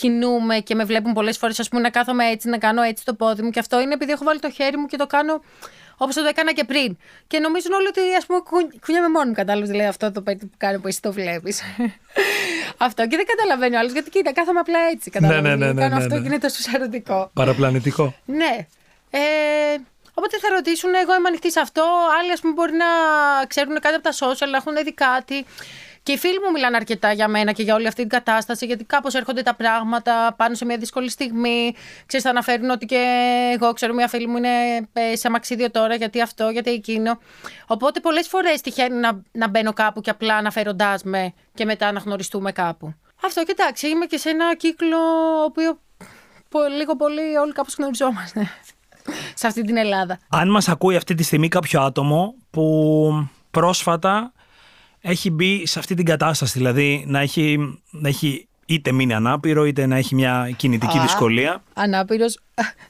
κινούμε 0.00 0.58
και 0.58 0.74
με 0.74 0.84
βλέπουν 0.84 1.12
πολλές 1.12 1.38
φορές, 1.38 1.60
ας 1.60 1.68
πούμε, 1.68 1.80
να 1.82 1.90
κάθομαι 1.90 2.24
έτσι, 2.26 2.48
να 2.48 2.58
κάνω 2.58 2.82
έτσι 2.82 3.04
το 3.04 3.14
πόδι 3.14 3.42
μου. 3.42 3.50
Και 3.50 3.58
αυτό 3.58 3.80
είναι 3.80 3.94
επειδή 3.94 4.12
έχω 4.12 4.24
βάλει 4.24 4.38
το 4.40 4.50
χέρι 4.50 4.76
μου 4.76 4.86
και 4.86 4.96
το 4.96 5.06
κάνω 5.06 5.40
όπως 5.96 6.14
το 6.14 6.24
έκανα 6.28 6.52
και 6.52 6.64
πριν. 6.64 6.96
Και 7.26 7.38
νομίζουν 7.38 7.72
όλοι 7.72 7.86
ότι, 7.86 8.00
ας 8.18 8.26
πούμε, 8.26 8.38
κου- 8.38 8.80
κουνιάμαι 8.84 9.08
μόνο 9.08 9.26
μου. 9.26 9.32
Κατάλαβες, 9.32 9.68
δηλαδή 9.68 9.88
αυτό 9.88 10.12
το 10.12 10.20
παιδί 10.20 10.46
που 10.46 10.56
κάνω 10.56 10.78
που 10.80 10.88
εσύ 10.88 11.02
το 11.02 11.12
βλέπεις. 11.12 11.62
αυτό. 12.86 13.06
Και 13.06 13.16
δεν 13.16 13.26
καταλαβαίνει 13.26 13.74
ο 13.76 13.78
άλλος, 13.78 13.92
γιατί 13.92 14.10
κοίτα, 14.10 14.32
κάθομαι 14.32 14.60
απλά 14.60 14.78
έτσι. 14.92 15.10
Κατάλαβες. 15.10 15.42
ναι, 15.42 15.56
ναι, 15.56 15.72
ναι, 15.72 15.80
κάνω 15.80 15.96
ναι, 15.96 16.02
αυτό 16.02 16.14
ναι. 16.14 16.20
και 16.20 16.26
είναι 16.26 16.38
τόσο 16.38 16.70
ερωτικό. 16.74 17.30
Παραπλανητικό. 17.34 18.14
Ναι. 18.24 18.66
Ε, 19.10 19.20
οπότε 20.14 20.38
θα 20.38 20.48
ρωτήσουν, 20.48 20.94
εγώ 20.94 21.14
είμαι 21.14 21.28
ανοιχτή 21.28 21.50
σε 21.52 21.60
αυτό. 21.60 21.84
Άλλοι, 22.20 22.32
ας 22.32 22.40
πούμε, 22.40 22.52
μπορεί 22.52 22.72
να 22.72 22.86
ξέρουν 23.46 23.80
κάτι 23.80 23.94
από 23.94 24.02
τα 24.02 24.12
social, 24.12 24.48
να 24.50 24.56
έχουν 24.56 24.74
δει 24.84 24.94
κάτι. 24.94 25.44
Και 26.06 26.12
οι 26.12 26.18
φίλοι 26.18 26.40
μου 26.44 26.50
μιλάνε 26.52 26.76
αρκετά 26.76 27.12
για 27.12 27.28
μένα 27.28 27.52
και 27.52 27.62
για 27.62 27.74
όλη 27.74 27.86
αυτή 27.86 28.00
την 28.00 28.10
κατάσταση, 28.10 28.66
γιατί 28.66 28.84
κάπως 28.84 29.14
έρχονται 29.14 29.42
τα 29.42 29.54
πράγματα 29.54 30.34
πάνω 30.36 30.54
σε 30.54 30.64
μια 30.64 30.76
δύσκολη 30.78 31.10
στιγμή. 31.10 31.74
Ξέρεις, 32.06 32.24
θα 32.24 32.30
αναφέρουν 32.30 32.70
ότι 32.70 32.86
και 32.86 33.02
εγώ 33.54 33.72
ξέρω, 33.72 33.94
μια 33.94 34.08
φίλη 34.08 34.26
μου 34.26 34.36
είναι 34.36 34.48
ε, 34.92 35.16
σε 35.16 35.26
αμαξίδιο 35.26 35.70
τώρα, 35.70 35.94
γιατί 35.94 36.20
αυτό, 36.20 36.48
γιατί 36.48 36.70
εκείνο. 36.70 37.18
Οπότε 37.66 38.00
πολλές 38.00 38.28
φορές 38.28 38.60
τυχαίνει 38.60 38.96
να, 38.96 39.22
να 39.32 39.48
μπαίνω 39.48 39.72
κάπου 39.72 40.00
και 40.00 40.10
απλά 40.10 40.36
αναφέροντάς 40.36 41.02
με 41.02 41.32
και 41.54 41.64
μετά 41.64 41.92
να 41.92 42.00
γνωριστούμε 42.00 42.52
κάπου. 42.52 42.94
Αυτό, 43.24 43.42
κοιτάξτε, 43.44 43.88
είμαι 43.88 44.06
και 44.06 44.16
σε 44.16 44.30
ένα 44.30 44.56
κύκλο 44.56 44.98
ο 45.40 45.44
οποίο 45.44 45.78
πο- 46.48 46.68
λίγο 46.78 46.96
πολύ 46.96 47.36
όλοι 47.42 47.52
κάπως 47.52 47.74
γνωριζόμαστε 47.78 48.50
σε 49.34 49.46
αυτή 49.46 49.62
την 49.62 49.76
Ελλάδα. 49.76 50.18
Αν 50.28 50.50
μας 50.50 50.68
ακούει 50.68 50.96
αυτή 50.96 51.14
τη 51.14 51.22
στιγμή 51.22 51.48
κάποιο 51.48 51.80
άτομο 51.80 52.34
που 52.50 53.28
πρόσφατα 53.50 54.32
έχει 55.08 55.30
μπει 55.30 55.66
σε 55.66 55.78
αυτή 55.78 55.94
την 55.94 56.04
κατάσταση, 56.04 56.58
δηλαδή 56.58 57.04
να 57.06 57.20
έχει, 57.20 57.78
να 57.90 58.08
έχει 58.08 58.48
είτε 58.66 58.92
μείνει 58.92 59.14
ανάπηρο, 59.14 59.64
είτε 59.66 59.86
να 59.86 59.96
έχει 59.96 60.14
μια 60.14 60.50
κινητική 60.56 60.98
Α. 60.98 61.00
δυσκολία. 61.02 61.62
Ανάπηρος, 61.74 62.38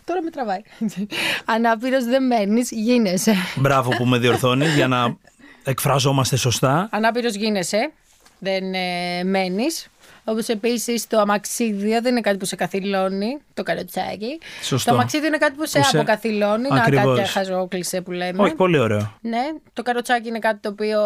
τώρα 0.05 0.23
με 0.23 0.31
τραβάει. 0.31 0.61
Ανάπηρος 1.55 2.05
δεν 2.05 2.27
μένεις, 2.27 2.71
γίνεσαι. 2.71 3.35
Μπράβο 3.57 3.91
που 3.91 4.05
με 4.05 4.19
διορθώνεις 4.19 4.75
για 4.75 4.89
να 4.89 5.17
εκφραζόμαστε 5.65 6.37
σωστά. 6.37 6.89
Ανάπηρος 6.93 7.35
γίνεσαι, 7.35 7.93
δεν 8.39 8.75
ε, 8.75 9.25
μένεις. 9.25 9.89
Όπως 10.29 10.49
επίσης 10.49 11.07
το 11.07 11.19
αμαξίδιο 11.21 12.01
δεν 12.03 12.13
είναι 12.13 12.21
κάτι 12.21 12.37
που 12.37 12.45
σε 12.45 12.57
καθυλώνει, 12.57 13.37
το 13.55 13.63
καροτσάκι. 13.63 14.39
Σωστό. 14.63 14.91
Το 14.91 14.97
αμαξίδιο 14.97 15.27
είναι 15.27 15.37
κάτι 15.39 15.55
που 15.57 15.67
σε 15.67 15.79
Που 15.79 15.85
σε- 15.85 15.97
αποκαθυλώνει. 15.97 16.69
Να, 16.69 16.75
Ακριβώς. 16.77 17.05
κάποια 17.05 17.27
χαζόκλεισε 17.27 18.01
που 18.01 18.11
λέμε. 18.13 18.43
Όχι, 18.43 18.55
πολύ 18.55 18.79
ωραίο. 18.79 19.15
Ναι, 19.21 19.43
το 19.73 19.83
καροτσάκι 19.83 20.29
είναι 20.29 20.39
κάτι 20.39 20.59
το 20.61 20.69
οποίο 20.69 21.01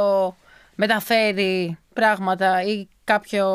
μεταφέρει 0.80 1.78
πράγματα 1.94 2.62
ή 2.64 2.88
κάποιο 3.04 3.46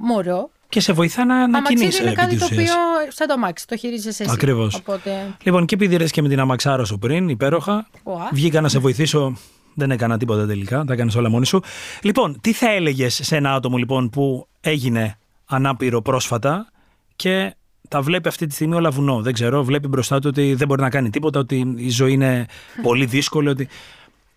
μωρό. 0.00 0.50
Και 0.68 0.80
σε 0.80 0.92
βοηθά 0.92 1.24
να, 1.24 1.34
να 1.34 1.42
Αμαξίδιο 1.42 1.78
κινείσαι 1.78 2.02
είναι 2.02 2.10
επί 2.10 2.20
κάτι 2.20 2.30
της 2.30 2.38
το 2.40 2.46
ουσίας. 2.50 2.70
οποίο 2.70 3.12
σαν 3.12 3.26
το 3.26 3.32
αμάξι, 3.32 3.66
το 3.66 3.76
χειρίζεσαι 3.76 4.22
εσύ. 4.22 4.32
Ακριβώς. 4.32 4.74
Οπότε, 4.74 5.36
Λοιπόν, 5.42 5.66
και 5.66 5.74
επειδή 5.74 5.96
ρες 5.96 6.10
και 6.10 6.22
με 6.22 6.28
την 6.28 6.40
αμαξάρα 6.40 6.84
σου 6.84 6.98
πριν, 6.98 7.28
υπέροχα, 7.28 7.86
Ωα. 8.02 8.28
βγήκα 8.32 8.60
να 8.60 8.68
σε 8.68 8.78
βοηθήσω. 8.78 9.36
Δεν 9.74 9.90
έκανα 9.90 10.18
τίποτα 10.18 10.46
τελικά, 10.46 10.84
τα 10.84 10.92
έκανες 10.92 11.14
όλα 11.14 11.28
μόνη 11.28 11.46
σου. 11.46 11.62
Λοιπόν, 12.02 12.40
τι 12.40 12.52
θα 12.52 12.70
έλεγες 12.70 13.20
σε 13.22 13.36
ένα 13.36 13.54
άτομο 13.54 13.76
λοιπόν 13.76 14.10
που 14.10 14.46
έγινε 14.60 15.18
ανάπηρο 15.46 16.02
πρόσφατα 16.02 16.68
και 17.16 17.54
τα 17.88 18.00
βλέπει 18.02 18.28
αυτή 18.28 18.46
τη 18.46 18.54
στιγμή 18.54 18.74
όλα 18.74 18.90
βουνό; 18.90 19.20
Δεν 19.20 19.32
ξέρω, 19.32 19.64
βλέπει 19.64 19.88
μπροστά 19.88 20.18
του 20.18 20.26
ότι 20.30 20.54
δεν 20.54 20.66
μπορεί 20.66 20.80
να 20.82 20.90
κάνει 20.90 21.10
τίποτα, 21.10 21.38
ότι 21.38 21.74
η 21.76 21.90
ζωή 21.90 22.12
είναι 22.12 22.46
πολύ 22.82 23.04
δύσκολη. 23.04 23.48
Ότι... 23.48 23.68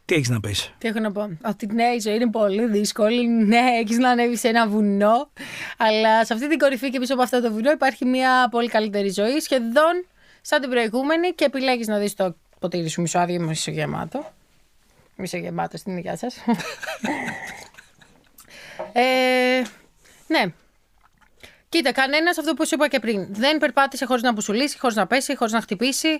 Τι 0.05 0.15
έχεις 0.15 0.29
να 0.29 0.39
πεις; 0.39 0.73
τι 0.77 0.87
έχω 0.87 0.99
να 0.99 1.11
πω; 1.11 1.37
Ότι 1.45 1.65
ναι, 1.65 1.83
η 1.83 1.99
ζωή 1.99 2.15
είναι 2.15 2.29
πολύ 2.29 2.65
δύσκολη. 2.65 3.27
Ναι, 3.27 3.61
έχεις 3.81 3.97
να 3.97 4.09
ανέβεις 4.09 4.39
σε 4.39 4.47
ένα 4.47 4.67
βουνό. 4.67 5.31
Αλλά 5.77 6.25
σε 6.25 6.33
αυτή 6.33 6.49
την 6.49 6.57
κορυφή 6.57 6.89
και 6.89 6.99
πίσω 6.99 7.13
από 7.13 7.21
αυτό 7.23 7.41
το 7.41 7.51
βουνό 7.51 7.71
υπάρχει 7.71 8.05
μια 8.05 8.47
πολύ 8.51 8.69
καλύτερη 8.69 9.09
ζωή. 9.09 9.39
Σχεδόν 9.39 10.05
σαν 10.41 10.61
την 10.61 10.69
προηγούμενη 10.69 11.29
και 11.29 11.45
επιλέγεις 11.45 11.87
να 11.87 11.97
δεις 11.97 12.13
το 12.13 12.35
ποτήρι 12.59 12.89
σου 12.89 13.01
μισοάδιο 13.01 13.35
ή 13.35 13.39
μισογεμάτο. 13.39 14.33
Μισογεμάτο 15.15 15.77
στην 15.77 15.97
υγεία 15.97 16.17
σας. 16.17 16.35
ε, 18.93 19.61
ναι. 20.27 20.43
Κοίτα, 21.69 21.91
κανένας 21.91 22.37
αυτό 22.37 22.53
που 22.53 22.67
σου 22.67 22.75
είπα 22.75 22.87
και 22.87 22.99
πριν. 22.99 23.27
Δεν 23.29 23.57
περπάτησε 23.57 24.05
χωρίς 24.05 24.23
να 24.23 24.31
μπουσουλήσει, 24.31 24.79
χωρίς 24.79 24.95
να 24.95 25.07
πέσει, 25.07 25.35
χωρίς 25.35 25.53
να 25.53 25.61
χτυπήσει. 25.61 26.19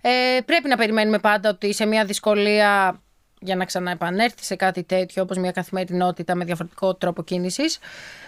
Ε, 0.00 0.38
πρέπει 0.44 0.68
να 0.68 0.76
περιμένουμε 0.76 1.18
πάντα 1.18 1.48
ότι 1.48 1.74
σε 1.74 1.86
μια 1.86 2.04
δυσκολία 2.04 3.02
για 3.40 3.56
να 3.56 3.64
ξαναεπανέλθει 3.64 4.44
σε 4.44 4.56
κάτι 4.56 4.82
τέτοιο, 4.82 5.22
όπως 5.22 5.36
μια 5.36 5.50
καθημερινότητα 5.50 6.34
με 6.34 6.44
διαφορετικό 6.44 6.94
τρόπο 6.94 7.22
κίνησης, 7.22 7.78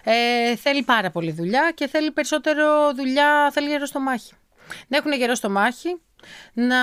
ε, 0.04 0.56
θέλει 0.56 0.82
πάρα 0.82 1.10
πολύ 1.10 1.32
δουλειά 1.32 1.72
και 1.74 1.86
θέλει 1.86 2.10
περισσότερο 2.10 2.94
δουλειά, 2.94 3.50
θέλει 3.52 3.68
γερό 3.68 3.86
στο 3.86 4.00
μάχη. 4.00 4.32
Να 4.88 4.96
έχουν 4.96 5.12
γερό 5.12 5.34
στο 5.34 5.50
μάχη, 5.50 6.00
να 6.52 6.76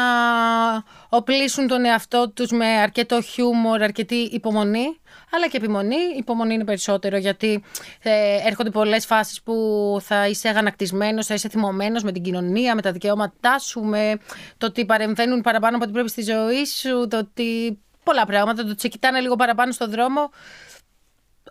οπλίσουν 1.09 1.67
τον 1.67 1.85
εαυτό 1.85 2.29
τους 2.29 2.51
με 2.51 2.65
αρκετό 2.65 3.21
χιούμορ, 3.21 3.81
αρκετή 3.81 4.15
υπομονή, 4.15 4.99
αλλά 5.31 5.47
και 5.47 5.57
επιμονή. 5.57 5.95
Η 5.95 6.17
υπομονή 6.17 6.53
είναι 6.53 6.63
περισσότερο 6.63 7.17
γιατί 7.17 7.63
ε, 8.01 8.37
έρχονται 8.47 8.69
πολλές 8.69 9.05
φάσεις 9.05 9.41
που 9.41 9.53
θα 10.01 10.27
είσαι 10.27 10.49
αγανακτισμένος, 10.49 11.25
θα 11.25 11.33
είσαι 11.33 11.49
θυμωμένος 11.49 12.03
με 12.03 12.11
την 12.11 12.23
κοινωνία, 12.23 12.75
με 12.75 12.81
τα 12.81 12.91
δικαιώματά 12.91 13.59
σου, 13.59 13.81
με 13.81 14.17
το 14.57 14.65
ότι 14.65 14.85
παρεμβαίνουν 14.85 15.41
παραπάνω 15.41 15.75
από 15.75 15.83
ό,τι 15.83 15.93
πρέπει 15.93 16.09
στη 16.09 16.21
ζωή 16.21 16.65
σου, 16.65 17.07
το 17.07 17.17
ότι 17.17 17.79
πολλά 18.03 18.25
πράγματα, 18.25 18.63
το 18.63 18.69
ότι 18.69 18.81
σε 18.81 18.87
κοιτάνε 18.87 19.19
λίγο 19.19 19.35
παραπάνω 19.35 19.71
στον 19.71 19.89
δρόμο. 19.89 20.29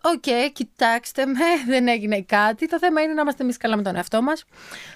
Οκ, 0.02 0.52
κοιτάξτε 0.52 1.26
με, 1.26 1.44
δεν 1.72 1.88
έγινε 1.88 2.20
κάτι. 2.22 2.66
Το 2.66 2.78
θέμα 2.78 3.00
είναι 3.00 3.12
να 3.12 3.20
είμαστε 3.20 3.42
εμείς 3.42 3.56
καλά 3.56 3.76
με 3.76 3.82
τον 3.82 3.96
εαυτό 3.96 4.22
μας. 4.22 4.44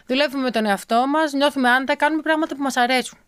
Δουλεύουμε 0.06 0.42
με 0.42 0.50
τον 0.50 0.66
εαυτό 0.66 1.06
μας, 1.06 1.32
νιώθουμε 1.32 1.70
άνετα, 1.70 1.96
κάνουμε 1.96 2.22
πράγματα 2.22 2.56
που 2.56 2.62
μας 2.62 2.76
αρέσουν. 2.76 3.18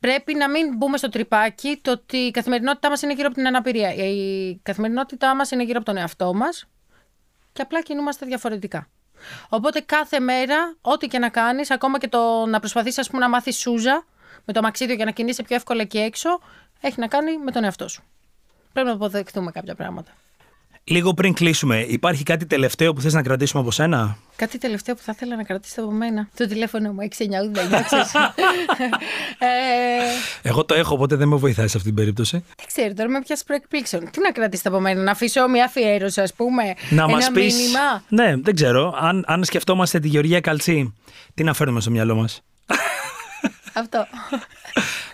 Πρέπει 0.00 0.34
να 0.34 0.50
μην 0.50 0.76
μπούμε 0.76 0.96
στο 0.96 1.08
τρυπάκι 1.08 1.78
το 1.82 1.90
ότι 1.90 2.16
η 2.16 2.30
καθημερινότητά 2.30 2.88
μας 2.88 3.02
είναι 3.02 3.12
γύρω 3.12 3.26
από 3.26 3.36
την 3.36 3.46
αναπηρία. 3.46 3.94
Η 3.94 4.56
καθημερινότητά 4.62 5.34
μας 5.34 5.50
είναι 5.50 5.62
γύρω 5.62 5.76
από 5.76 5.86
τον 5.86 5.96
εαυτό 5.96 6.34
μας 6.34 6.66
και 7.52 7.62
απλά 7.62 7.82
κινούμαστε 7.82 8.26
διαφορετικά. 8.26 8.88
Οπότε 9.48 9.80
κάθε 9.80 10.20
μέρα, 10.20 10.76
ό,τι 10.80 11.06
και 11.06 11.18
να 11.18 11.28
κάνεις, 11.28 11.70
ακόμα 11.70 11.98
και 11.98 12.08
το 12.08 12.46
να 12.46 12.58
προσπαθήσεις 12.58 13.10
να 13.10 13.28
μάθεις 13.28 13.58
σούζα 13.58 14.04
με 14.44 14.52
το 14.52 14.62
μαξίδιο 14.62 14.94
για 14.94 15.04
να 15.04 15.10
κινείσαι 15.10 15.42
πιο 15.42 15.56
εύκολα 15.56 15.82
εκεί 15.82 15.98
έξω, 15.98 16.40
έχει 16.82 17.00
να 17.00 17.06
κάνει 17.06 17.38
με 17.38 17.50
τον 17.50 17.64
εαυτό 17.64 17.88
σου. 17.88 18.02
Πρέπει 18.72 18.88
να 18.88 18.94
αποδεχτούμε 18.94 19.50
κάποια 19.50 19.74
πράγματα. 19.74 20.10
Λίγο 20.84 21.14
πριν 21.14 21.32
κλείσουμε, 21.34 21.80
υπάρχει 21.88 22.22
κάτι 22.22 22.46
τελευταίο 22.46 22.92
που 22.92 23.00
θες 23.00 23.12
να 23.12 23.22
κρατήσουμε 23.22 23.62
από 23.62 23.70
σένα; 23.70 24.16
Κάτι 24.36 24.58
τελευταίο 24.58 24.94
που 24.94 25.00
θα 25.04 25.12
ήθελα 25.14 25.36
να 25.36 25.42
κρατήσετε 25.42 25.80
από 25.82 25.90
μένα. 25.90 26.28
Το 26.36 26.46
τηλέφωνο 26.46 26.92
μου 26.92 26.98
699, 27.00 27.06
ξέρεις. 27.86 28.14
ε, 29.38 30.48
Εγώ 30.48 30.64
το 30.64 30.74
έχω, 30.74 30.94
οπότε 30.94 31.16
δεν 31.16 31.28
με 31.28 31.36
βοηθάει 31.36 31.68
σε 31.68 31.76
αυτή 31.76 31.88
την 31.88 31.96
περίπτωση. 31.96 32.44
δεν 32.56 32.66
ξέρω, 32.66 32.94
τώρα 32.94 33.08
με 33.08 33.20
πιάσεις 33.20 33.44
προεκπλήξεων. 33.44 34.10
Τι 34.10 34.20
να 34.20 34.32
κρατήσετε 34.32 34.68
από 34.68 34.80
μένα, 34.80 35.02
να 35.02 35.10
αφήσω 35.10 35.48
μια 35.48 35.64
αφιέρωση, 35.64 36.20
ας 36.20 36.34
πούμε. 36.34 36.62
Να 36.90 37.02
ένα 37.02 37.08
μας 37.12 37.30
πεις... 37.30 37.54
μήνυμα; 37.56 38.02
Ναι, 38.08 38.36
δεν 38.36 38.54
ξέρω. 38.54 38.94
Αν, 38.98 39.24
αν 39.26 39.44
σκεφτόμαστε 39.44 39.98
τη 40.00 40.08
Γεωργία 40.08 40.40
Καλτσή, 40.40 40.94
τι 41.34 41.44
να 41.44 41.54
φέρνουμε 41.54 41.80
στο 41.80 41.90
μυαλό 41.90 42.14
μας; 42.14 42.42
Αυτό. 43.72 44.06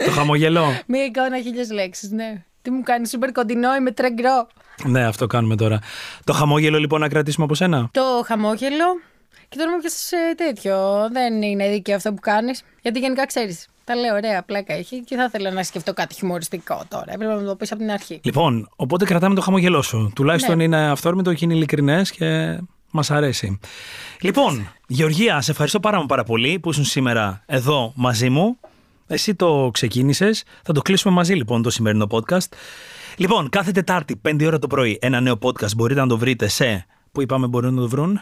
το 0.05 0.11
χαμογελό. 0.11 0.65
Μία 0.87 1.05
εικόνα 1.05 1.41
χίλιες 1.43 1.71
λέξεις, 1.71 2.11
ναι. 2.11 2.43
Τι 2.63 2.71
μου 2.71 2.83
κάνεις, 2.83 3.11
σούπερ 3.11 3.33
κοντινό, 3.33 3.75
είμαι 3.75 3.91
τρεγκρό. 3.91 4.47
ναι, 4.85 5.05
αυτό 5.05 5.27
κάνουμε 5.27 5.57
τώρα. 5.57 5.79
Το 6.25 6.33
χαμόγελο 6.33 6.79
λοιπόν 6.79 7.01
να 7.01 7.09
κρατήσουμε 7.09 7.45
από 7.45 7.55
σένα; 7.55 7.89
Το 7.93 8.03
χαμόγελο. 8.27 8.85
Και 9.49 9.57
τώρα 9.59 9.71
με 9.71 9.77
πιάσεις 9.79 10.11
τέτοιο. 10.37 11.09
Δεν 11.13 11.43
είναι 11.43 11.69
δίκαιο 11.69 11.97
αυτό 11.97 12.13
που 12.13 12.21
κάνεις. 12.21 12.63
Γιατί 12.83 12.99
γενικά 12.99 13.27
ξέρεις. 13.27 13.67
Τα 13.85 13.95
λέω 13.95 14.15
ωραία, 14.15 14.43
πλάκα 14.43 14.75
έχει 14.75 15.01
και 15.05 15.17
θα 15.17 15.25
ήθελα 15.25 15.51
να 15.51 15.63
σκεφτώ 15.63 15.93
κάτι 15.93 16.15
χιουμοριστικό 16.15 16.83
τώρα. 16.89 17.05
Έπρεπε 17.13 17.35
να 17.35 17.43
το 17.45 17.57
πεις 17.57 17.73
από 17.73 17.81
την 17.81 17.91
αρχή. 17.91 18.21
Λοιπόν, 18.23 18.69
οπότε 18.77 19.05
κρατάμε 19.05 19.35
το 19.35 19.41
χαμογελό 19.41 19.83
σου. 19.83 20.13
Τουλάχιστον 20.15 20.57
Ναι. 20.57 20.63
είναι 20.65 20.91
αυθόρμητο 20.91 21.35
και 21.35 21.45
είναι 21.45 21.55
ειλικρινές 21.55 22.11
και 22.11 22.59
μας 22.91 23.11
αρέσει. 23.11 23.59
Λοιπόν, 24.21 24.73
Γεωργία, 24.87 25.41
σε 25.41 25.51
ευχαριστώ 25.51 25.81
πάρα, 25.81 26.07
πάρα 26.07 26.25
πολύ 26.25 26.59
που 26.59 26.71
ήσουν 26.71 26.85
σήμερα 26.85 27.43
εδώ 27.47 27.93
μαζί 27.97 28.31
μου. 28.31 28.59
Εσύ 29.11 29.35
το 29.35 29.71
ξεκίνησες. 29.73 30.45
Θα 30.63 30.73
το 30.73 30.83
κλείσουμε 30.83 31.15
μαζί 31.15 31.35
λοιπόν 31.35 31.63
το 31.63 31.71
σημερινό 31.71 32.07
podcast. 32.11 32.49
Λοιπόν, 33.17 33.49
κάθε 33.49 33.73
Τετάρτη, 33.73 34.21
5 34.29 34.45
ώρα 34.47 34.59
το 34.59 34.67
πρωί, 34.67 34.99
ένα 35.01 35.21
νέο 35.21 35.39
podcast 35.43 35.75
μπορείτε 35.77 36.01
να 36.01 36.07
το 36.07 36.19
βρείτε 36.19 36.49
σε. 36.49 36.87
Πού 37.13 37.23
είπαμε 37.23 37.47
μπορούν 37.47 37.75
να 37.75 37.81
το 37.81 37.89
βρουν; 37.89 38.21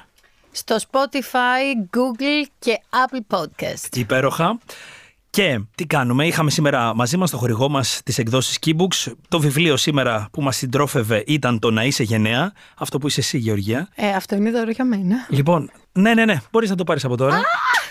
Στο 0.50 0.76
Spotify, 0.76 1.96
Google 1.96 2.46
και 2.58 2.78
Apple 2.90 3.36
Podcast. 3.36 3.96
Υπέροχα. 3.96 4.58
Και 5.30 5.60
τι 5.74 5.86
κάνουμε, 5.86 6.26
είχαμε 6.26 6.50
σήμερα 6.50 6.94
μαζί 6.94 7.16
μας 7.16 7.30
το 7.30 7.36
χορηγό 7.36 7.68
μας 7.68 8.00
τις 8.04 8.18
εκδόσεις 8.18 8.58
Keybooks. 8.66 9.12
Το 9.28 9.40
βιβλίο 9.40 9.76
σήμερα 9.76 10.28
που 10.32 10.42
μας 10.42 10.56
συντρόφευε 10.56 11.24
ήταν 11.26 11.58
το 11.58 11.70
«Να 11.70 11.84
είσαι 11.84 12.02
γενναία», 12.02 12.52
αυτό 12.76 12.98
που 12.98 13.06
είσαι 13.06 13.20
εσύ 13.20 13.38
Γεωργία. 13.38 13.88
Ε, 13.94 14.08
αυτό 14.08 14.36
είναι 14.36 14.50
δώρο 14.50 14.70
για 14.70 14.84
μένα. 14.84 15.26
Λοιπόν, 15.28 15.70
ναι, 15.96 16.14
ναι, 16.14 16.24
ναι, 16.24 16.40
μπορείς 16.50 16.70
να 16.70 16.76
το 16.76 16.84
πάρεις 16.84 17.04
από 17.04 17.16
τώρα. 17.16 17.40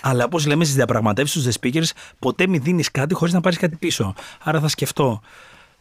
Αλλά 0.02 0.24
όπως 0.24 0.46
λέμε 0.46 0.64
στις 0.64 0.76
διαπραγματεύσεις 0.76 1.42
στους 1.42 1.56
The 1.56 1.60
Speakers, 1.60 1.90
ποτέ 2.20 2.48
μην 2.48 2.62
δίνεις 2.62 2.92
κάτι 2.92 3.14
χωρίς 3.14 3.34
να 3.34 3.42
πάρεις 3.42 3.58
κάτι 3.58 3.76
πίσω. 3.76 4.14
Άρα 4.44 4.60
θα 4.60 4.68
σκεφτώ 4.68 5.22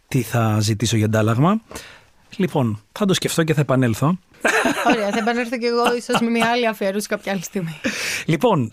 τι 0.08 0.22
θα 0.22 0.60
ζητήσω 0.60 0.96
για 0.96 1.06
αντάλλαγμα. 1.06 1.60
Λοιπόν, 2.37 2.82
θα 2.92 3.04
το 3.04 3.14
σκεφτώ 3.14 3.42
και 3.44 3.54
θα 3.54 3.60
επανέλθω. 3.60 4.18
Ωραία, 4.87 5.10
θα 5.10 5.18
επανέλθω 5.18 5.58
κι 5.58 5.64
εγώ 5.66 5.96
ίσως 5.96 6.20
με 6.20 6.30
μια 6.30 6.46
άλλη 6.50 6.66
αφιέρωση 6.66 7.08
κάποια 7.08 7.32
άλλη 7.32 7.42
στιγμή. 7.42 7.80
Λοιπόν, 8.26 8.72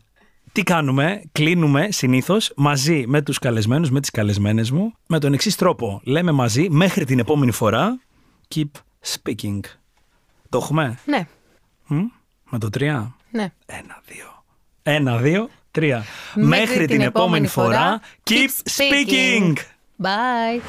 τι 0.51 0.63
κάνουμε, 0.63 1.21
κλείνουμε 1.31 1.87
συνήθως 1.91 2.51
μαζί 2.55 3.03
με 3.07 3.21
τους 3.21 3.39
καλεσμένους, 3.39 3.89
με 3.89 3.99
τις 3.99 4.09
καλεσμένες 4.09 4.71
μου, 4.71 4.93
με 5.07 5.19
τον 5.19 5.33
εξής 5.33 5.55
τρόπο. 5.55 6.01
Λέμε 6.03 6.31
μαζί 6.31 6.67
μέχρι 6.69 7.05
την 7.05 7.19
επόμενη 7.19 7.51
φορά. 7.51 7.99
Keep 8.55 8.69
speaking. 9.07 9.59
Το 10.49 10.57
έχουμε; 10.57 10.99
Ναι, 11.05 11.27
Μ; 11.87 12.01
Με 12.49 12.59
το 12.59 12.69
τρία. 12.69 13.15
Ναι. 13.31 13.51
Ένα, 13.65 14.01
δύο. 14.05 14.43
Ένα, 14.83 15.17
δύο, 15.17 15.49
τρία. 15.71 16.03
Μέχρι, 16.33 16.85
την, 16.85 17.01
επόμενη 17.01 17.47
φορά. 17.47 18.01
Keep 18.29 18.49
speaking. 18.77 19.53
Bye. 20.01 20.61